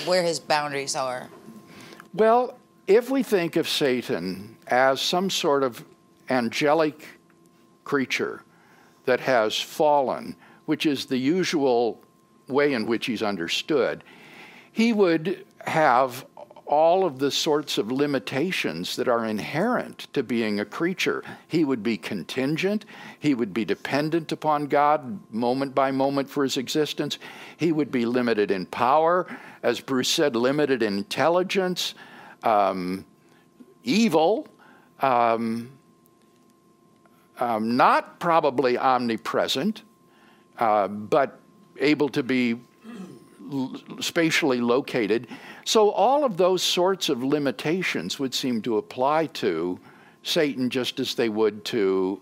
where 0.05 0.23
his 0.23 0.39
boundaries 0.39 0.95
are. 0.95 1.29
Well, 2.13 2.57
if 2.87 3.09
we 3.09 3.23
think 3.23 3.55
of 3.55 3.67
Satan 3.67 4.57
as 4.67 5.01
some 5.01 5.29
sort 5.29 5.63
of 5.63 5.83
angelic 6.29 7.07
creature 7.83 8.43
that 9.05 9.19
has 9.19 9.59
fallen, 9.59 10.35
which 10.65 10.85
is 10.85 11.05
the 11.05 11.17
usual 11.17 12.01
way 12.47 12.73
in 12.73 12.85
which 12.85 13.05
he's 13.05 13.23
understood, 13.23 14.03
he 14.71 14.93
would 14.93 15.45
have 15.65 16.25
all 16.73 17.05
of 17.05 17.19
the 17.19 17.29
sorts 17.29 17.77
of 17.77 17.91
limitations 17.91 18.95
that 18.95 19.07
are 19.07 19.25
inherent 19.25 20.07
to 20.11 20.23
being 20.23 20.59
a 20.59 20.65
creature. 20.65 21.23
He 21.47 21.63
would 21.63 21.83
be 21.83 21.97
contingent. 21.97 22.83
He 23.19 23.35
would 23.35 23.53
be 23.53 23.63
dependent 23.63 24.31
upon 24.31 24.65
God 24.65 25.19
moment 25.31 25.75
by 25.75 25.91
moment 25.91 26.31
for 26.31 26.41
his 26.41 26.57
existence. 26.57 27.19
He 27.57 27.71
would 27.71 27.91
be 27.91 28.07
limited 28.07 28.49
in 28.49 28.65
power, 28.65 29.27
as 29.61 29.79
Bruce 29.79 30.09
said, 30.09 30.35
limited 30.35 30.81
in 30.81 30.97
intelligence, 30.97 31.93
um, 32.41 33.05
evil, 33.83 34.47
um, 34.99 35.69
um, 37.39 37.77
not 37.77 38.19
probably 38.19 38.79
omnipresent, 38.79 39.83
uh, 40.57 40.87
but 40.87 41.39
able 41.77 42.09
to 42.09 42.23
be 42.23 42.59
spatially 43.99 44.59
located. 44.59 45.27
So, 45.65 45.91
all 45.91 46.25
of 46.25 46.37
those 46.37 46.61
sorts 46.61 47.09
of 47.09 47.23
limitations 47.23 48.19
would 48.19 48.33
seem 48.33 48.61
to 48.63 48.77
apply 48.77 49.27
to 49.27 49.79
Satan 50.23 50.69
just 50.69 50.99
as 50.99 51.15
they 51.15 51.29
would 51.29 51.63
to 51.65 52.21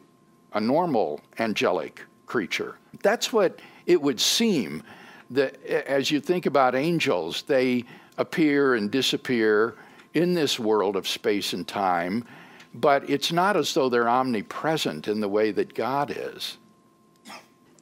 a 0.53 0.61
normal 0.61 1.21
angelic 1.39 2.03
creature. 2.25 2.77
That's 3.01 3.33
what 3.33 3.59
it 3.85 4.01
would 4.01 4.19
seem 4.19 4.83
that 5.31 5.63
as 5.65 6.11
you 6.11 6.19
think 6.19 6.45
about 6.45 6.75
angels, 6.75 7.43
they 7.43 7.85
appear 8.17 8.75
and 8.75 8.91
disappear 8.91 9.75
in 10.13 10.33
this 10.33 10.59
world 10.59 10.95
of 10.95 11.07
space 11.07 11.53
and 11.53 11.67
time, 11.67 12.25
but 12.73 13.09
it's 13.09 13.31
not 13.31 13.55
as 13.55 13.73
though 13.73 13.89
they're 13.89 14.09
omnipresent 14.09 15.07
in 15.07 15.21
the 15.21 15.29
way 15.29 15.51
that 15.51 15.73
God 15.73 16.13
is. 16.15 16.57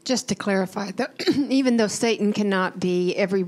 Just 0.06 0.30
to 0.30 0.36
clarify, 0.36 0.92
even 1.50 1.78
though 1.78 1.88
Satan 1.88 2.34
cannot 2.34 2.80
be 2.80 3.16
every, 3.16 3.46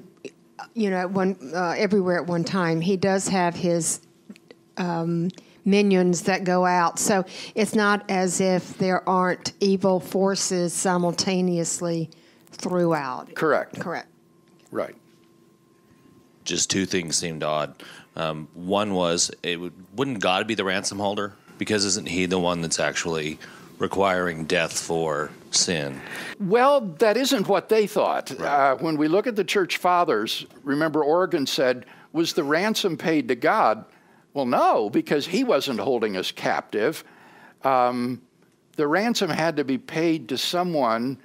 you 0.73 0.89
know, 0.89 0.97
at 0.97 1.11
one 1.11 1.37
uh, 1.53 1.75
everywhere 1.77 2.17
at 2.17 2.27
one 2.27 2.43
time, 2.43 2.81
he 2.81 2.97
does 2.97 3.27
have 3.27 3.55
his 3.55 4.01
um, 4.77 5.29
minions 5.65 6.23
that 6.23 6.43
go 6.43 6.65
out. 6.65 6.99
So 6.99 7.25
it's 7.55 7.75
not 7.75 8.09
as 8.09 8.41
if 8.41 8.77
there 8.77 9.07
aren't 9.07 9.53
evil 9.59 9.99
forces 9.99 10.73
simultaneously 10.73 12.09
throughout. 12.51 13.33
Correct. 13.35 13.79
Correct. 13.79 14.07
Right. 14.71 14.95
Just 16.43 16.69
two 16.69 16.85
things 16.85 17.15
seemed 17.15 17.43
odd. 17.43 17.83
Um, 18.15 18.47
one 18.53 18.93
was, 18.93 19.31
it 19.43 19.59
would, 19.59 19.73
wouldn't 19.95 20.19
God 20.19 20.47
be 20.47 20.55
the 20.55 20.63
ransom 20.63 20.99
holder? 20.99 21.33
Because 21.57 21.85
isn't 21.85 22.07
He 22.07 22.25
the 22.25 22.39
one 22.39 22.61
that's 22.61 22.79
actually 22.79 23.37
requiring 23.81 24.45
death 24.45 24.79
for 24.79 25.31
sin? 25.49 25.99
Well, 26.39 26.81
that 26.99 27.17
isn't 27.17 27.47
what 27.47 27.67
they 27.67 27.87
thought. 27.87 28.39
Uh, 28.39 28.75
when 28.75 28.95
we 28.95 29.07
look 29.07 29.25
at 29.25 29.35
the 29.35 29.43
church 29.43 29.77
fathers, 29.77 30.45
remember 30.63 31.03
Origen 31.03 31.47
said, 31.47 31.87
was 32.13 32.33
the 32.33 32.43
ransom 32.43 32.95
paid 32.95 33.27
to 33.29 33.35
God? 33.35 33.83
Well, 34.35 34.45
no, 34.45 34.89
because 34.91 35.25
he 35.25 35.43
wasn't 35.43 35.79
holding 35.79 36.15
us 36.15 36.31
captive. 36.31 37.03
Um, 37.63 38.21
the 38.75 38.87
ransom 38.87 39.31
had 39.31 39.57
to 39.57 39.63
be 39.63 39.79
paid 39.79 40.29
to 40.29 40.37
someone 40.37 41.17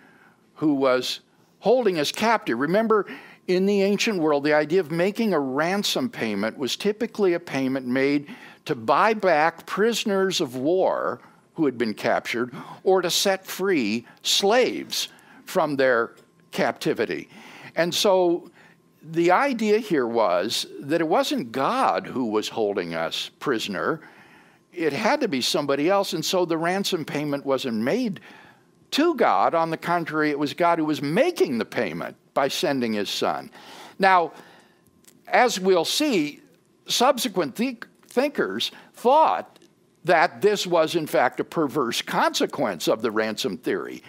who 0.54 0.74
was 0.74 1.20
holding 1.60 1.98
us 1.98 2.10
captive. 2.10 2.58
Remember, 2.58 3.06
in 3.46 3.66
the 3.66 3.82
ancient 3.82 4.18
world, 4.18 4.44
the 4.44 4.54
idea 4.54 4.80
of 4.80 4.90
making 4.90 5.34
a 5.34 5.38
ransom 5.38 6.08
payment 6.08 6.56
was 6.56 6.74
typically 6.74 7.34
a 7.34 7.40
payment 7.40 7.86
made 7.86 8.34
to 8.64 8.74
buy 8.74 9.12
back 9.12 9.66
prisoners 9.66 10.40
of 10.40 10.56
war 10.56 11.20
who 11.56 11.64
had 11.64 11.76
been 11.78 11.94
captured 11.94 12.54
or 12.84 13.02
to 13.02 13.10
set 13.10 13.46
free 13.46 14.06
slaves 14.22 15.08
from 15.44 15.76
their 15.76 16.12
captivity. 16.52 17.28
And 17.74 17.94
so 17.94 18.50
the 19.02 19.30
idea 19.30 19.78
here 19.78 20.06
was 20.06 20.66
that 20.80 21.00
it 21.00 21.08
wasn't 21.08 21.52
God 21.52 22.06
who 22.06 22.26
was 22.26 22.48
holding 22.48 22.94
us 22.94 23.30
prisoner, 23.40 24.00
it 24.72 24.92
had 24.92 25.20
to 25.22 25.28
be 25.28 25.40
somebody 25.40 25.88
else. 25.88 26.12
And 26.12 26.24
so 26.24 26.44
the 26.44 26.58
ransom 26.58 27.04
payment 27.04 27.46
wasn't 27.46 27.76
made 27.76 28.20
to 28.92 29.14
God. 29.14 29.54
On 29.54 29.70
the 29.70 29.76
contrary, 29.76 30.30
it 30.30 30.38
was 30.38 30.52
God 30.52 30.78
who 30.78 30.84
was 30.84 31.00
making 31.00 31.58
the 31.58 31.64
payment 31.64 32.16
by 32.34 32.48
sending 32.48 32.92
his 32.92 33.08
son. 33.08 33.50
Now, 33.98 34.32
as 35.26 35.58
we'll 35.58 35.86
see, 35.86 36.40
subsequent 36.86 37.56
th- 37.56 37.84
thinkers 38.08 38.70
thought 38.92 39.55
that 40.06 40.40
this 40.40 40.66
was, 40.66 40.94
in 40.94 41.06
fact, 41.06 41.40
a 41.40 41.44
perverse 41.44 42.00
consequence 42.00 42.86
of 42.86 43.02
the 43.02 43.10
ransom 43.10 43.58
theory, 43.58 44.02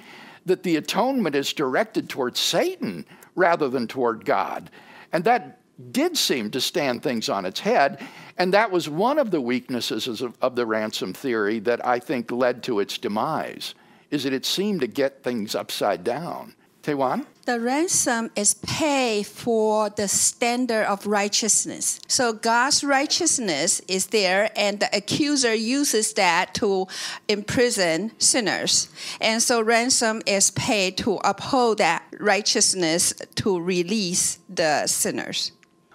that 0.45 0.63
the 0.63 0.75
atonement 0.75 1.35
is 1.35 1.53
directed 1.53 2.07
towards 2.07 2.39
Satan 2.39 3.03
rather 3.35 3.67
than 3.67 3.87
toward 3.87 4.23
God. 4.23 4.69
And 5.11 5.23
that 5.23 5.59
did 5.91 6.15
seem 6.17 6.51
to 6.51 6.61
stand 6.61 7.01
things 7.01 7.29
on 7.29 7.45
its 7.45 7.59
head. 7.59 8.05
And 8.37 8.53
that 8.53 8.71
was 8.71 8.87
one 8.87 9.17
of 9.17 9.31
the 9.31 9.41
weaknesses 9.41 10.07
of, 10.21 10.37
of 10.41 10.55
the 10.55 10.65
ransom 10.65 11.13
theory 11.13 11.59
that 11.59 11.85
I 11.85 11.99
think 11.99 12.31
led 12.31 12.63
to 12.63 12.79
its 12.79 12.97
demise, 12.97 13.73
is 14.11 14.23
that 14.23 14.33
it 14.33 14.45
seemed 14.45 14.81
to 14.81 14.87
get 14.87 15.23
things 15.23 15.55
upside 15.55 16.03
down. 16.03 16.55
Taewan? 16.87 17.25
The 17.43 17.59
ransom 17.59 18.31
is 18.35 18.53
paid 18.53 19.27
for 19.27 19.89
the 19.89 20.07
standard 20.07 20.85
of 20.85 21.05
righteousness. 21.05 21.99
So 22.07 22.31
God's 22.31 22.81
righteousness 22.81 23.81
is 23.89 24.07
there, 24.07 24.51
and 24.55 24.79
the 24.79 24.89
accuser 24.95 25.53
uses 25.53 26.13
that 26.13 26.53
to 26.55 26.87
imprison 27.27 28.11
sinners. 28.19 28.89
And 29.19 29.43
so 29.43 29.61
ransom 29.61 30.21
is 30.25 30.51
paid 30.51 30.97
to 30.99 31.15
uphold 31.25 31.79
that 31.79 32.03
righteousness 32.19 33.13
to 33.35 33.59
release 33.59 34.39
the 34.47 34.87
sinners. 34.87 35.51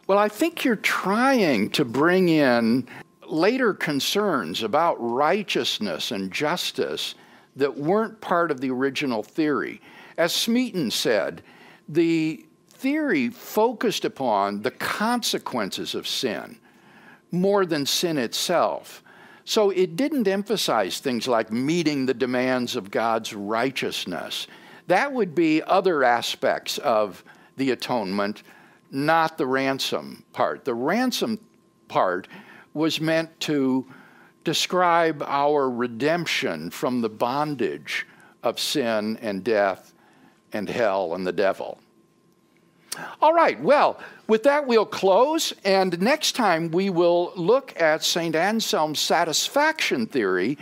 Well, 0.07 0.19
I 0.19 0.29
think 0.29 0.63
you're 0.63 0.77
trying 0.77 1.71
to 1.71 1.87
bring 1.87 2.29
in 2.29 2.87
later 3.27 3.73
concerns 3.73 4.63
about 4.63 4.97
righteousness 4.99 6.11
and 6.11 6.31
justice 6.31 7.15
that 7.57 7.77
weren't 7.79 8.21
part 8.21 8.51
of 8.51 8.61
the 8.61 8.71
original 8.71 9.23
theory. 9.23 9.81
As 10.17 10.33
Smeaton 10.33 10.91
said, 10.91 11.43
the 11.89 12.45
theory 12.69 13.29
focused 13.31 14.05
upon 14.05 14.63
the 14.63 14.71
consequences 14.71 15.95
of 15.95 16.07
sin 16.07 16.59
more 17.31 17.65
than 17.65 17.87
sin 17.87 18.19
itself. 18.19 19.03
So 19.45 19.71
it 19.71 19.97
didn't 19.97 20.29
emphasize 20.29 20.99
things 20.99 21.27
like 21.27 21.51
meeting 21.51 22.07
the 22.07 22.15
demands 22.15 22.77
of 22.77 22.91
God's 22.91 23.35
righteousness. 23.35 24.47
That 24.87 25.13
would 25.13 25.35
be 25.35 25.63
other 25.63 26.05
aspects 26.05 26.79
of 26.79 27.25
the 27.57 27.71
atonement, 27.71 28.43
not 28.91 29.39
the 29.39 29.47
ransom 29.47 30.25
part. 30.33 30.65
The 30.65 30.75
ransom 30.75 31.39
part 31.89 32.29
was 32.75 33.01
meant 33.01 33.39
to 33.41 33.87
describe 34.45 35.23
our 35.27 35.71
redemption 35.71 36.71
from 36.71 37.01
the 37.01 37.09
bondage 37.09 38.07
of 38.43 38.59
sin 38.59 39.19
and 39.23 39.45
death 39.45 39.93
and 40.53 40.69
hell 40.69 41.15
and 41.15 41.27
the 41.27 41.33
devil. 41.33 41.79
All 43.21 43.33
right, 43.33 43.61
well, 43.61 43.99
with 44.27 44.43
that 44.43 44.67
we'll 44.67 44.87
close, 44.87 45.53
and 45.65 46.01
next 46.01 46.33
time 46.33 46.71
we 46.71 46.91
will 46.91 47.33
look 47.37 47.79
at 47.81 48.05
St. 48.05 48.35
Anselm's 48.35 49.01
satisfaction 49.01 50.07
theory, 50.07 50.59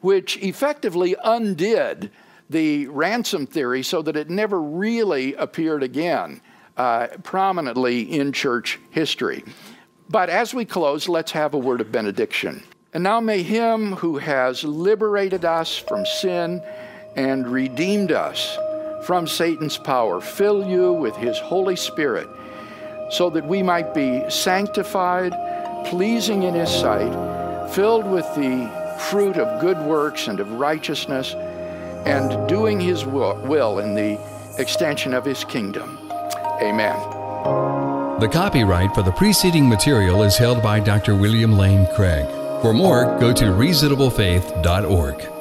which 0.00 0.36
effectively 0.38 1.16
undid 1.24 2.10
the 2.50 2.86
ransom 2.88 3.46
theory 3.46 3.82
so 3.82 4.02
that 4.02 4.16
it 4.16 4.28
never 4.28 4.60
really 4.60 5.34
appeared 5.34 5.82
again 5.82 6.40
uh, 6.76 7.06
prominently 7.22 8.02
in 8.02 8.32
church 8.32 8.78
history. 8.90 9.44
But 10.08 10.28
as 10.28 10.52
we 10.52 10.64
close, 10.64 11.08
let's 11.08 11.32
have 11.32 11.54
a 11.54 11.58
word 11.58 11.80
of 11.80 11.92
benediction. 11.92 12.62
And 12.92 13.04
now 13.04 13.20
may 13.20 13.42
Him 13.42 13.92
who 13.92 14.18
has 14.18 14.64
liberated 14.64 15.44
us 15.44 15.76
from 15.76 16.04
sin 16.04 16.62
and 17.16 17.48
redeemed 17.48 18.10
us 18.10 18.58
from 19.02 19.26
Satan's 19.26 19.78
power 19.78 20.20
fill 20.20 20.64
you 20.64 20.92
with 20.92 21.16
His 21.16 21.38
Holy 21.38 21.76
Spirit 21.76 22.28
so 23.10 23.28
that 23.30 23.44
we 23.44 23.62
might 23.62 23.92
be 23.92 24.22
sanctified, 24.30 25.32
pleasing 25.86 26.44
in 26.44 26.54
His 26.54 26.70
sight, 26.70 27.12
filled 27.74 28.06
with 28.06 28.26
the 28.36 28.70
fruit 29.10 29.36
of 29.36 29.60
good 29.60 29.78
works 29.78 30.28
and 30.28 30.38
of 30.40 30.52
righteousness, 30.52 31.34
and 32.06 32.48
doing 32.48 32.78
His 32.80 33.04
will 33.04 33.78
in 33.78 33.94
the 33.94 34.18
extension 34.58 35.12
of 35.14 35.24
His 35.24 35.44
kingdom. 35.44 35.98
Amen. 36.62 36.96
The 38.20 38.28
copyright 38.28 38.94
for 38.94 39.02
the 39.02 39.12
preceding 39.12 39.68
material 39.68 40.22
is 40.22 40.36
held 40.36 40.62
by 40.62 40.78
Dr. 40.78 41.16
William 41.16 41.56
Lane 41.56 41.86
Craig. 41.94 42.26
For 42.60 42.74
more, 42.74 43.18
go 43.18 43.32
to 43.32 43.44
reasonablefaith.org. 43.46 45.39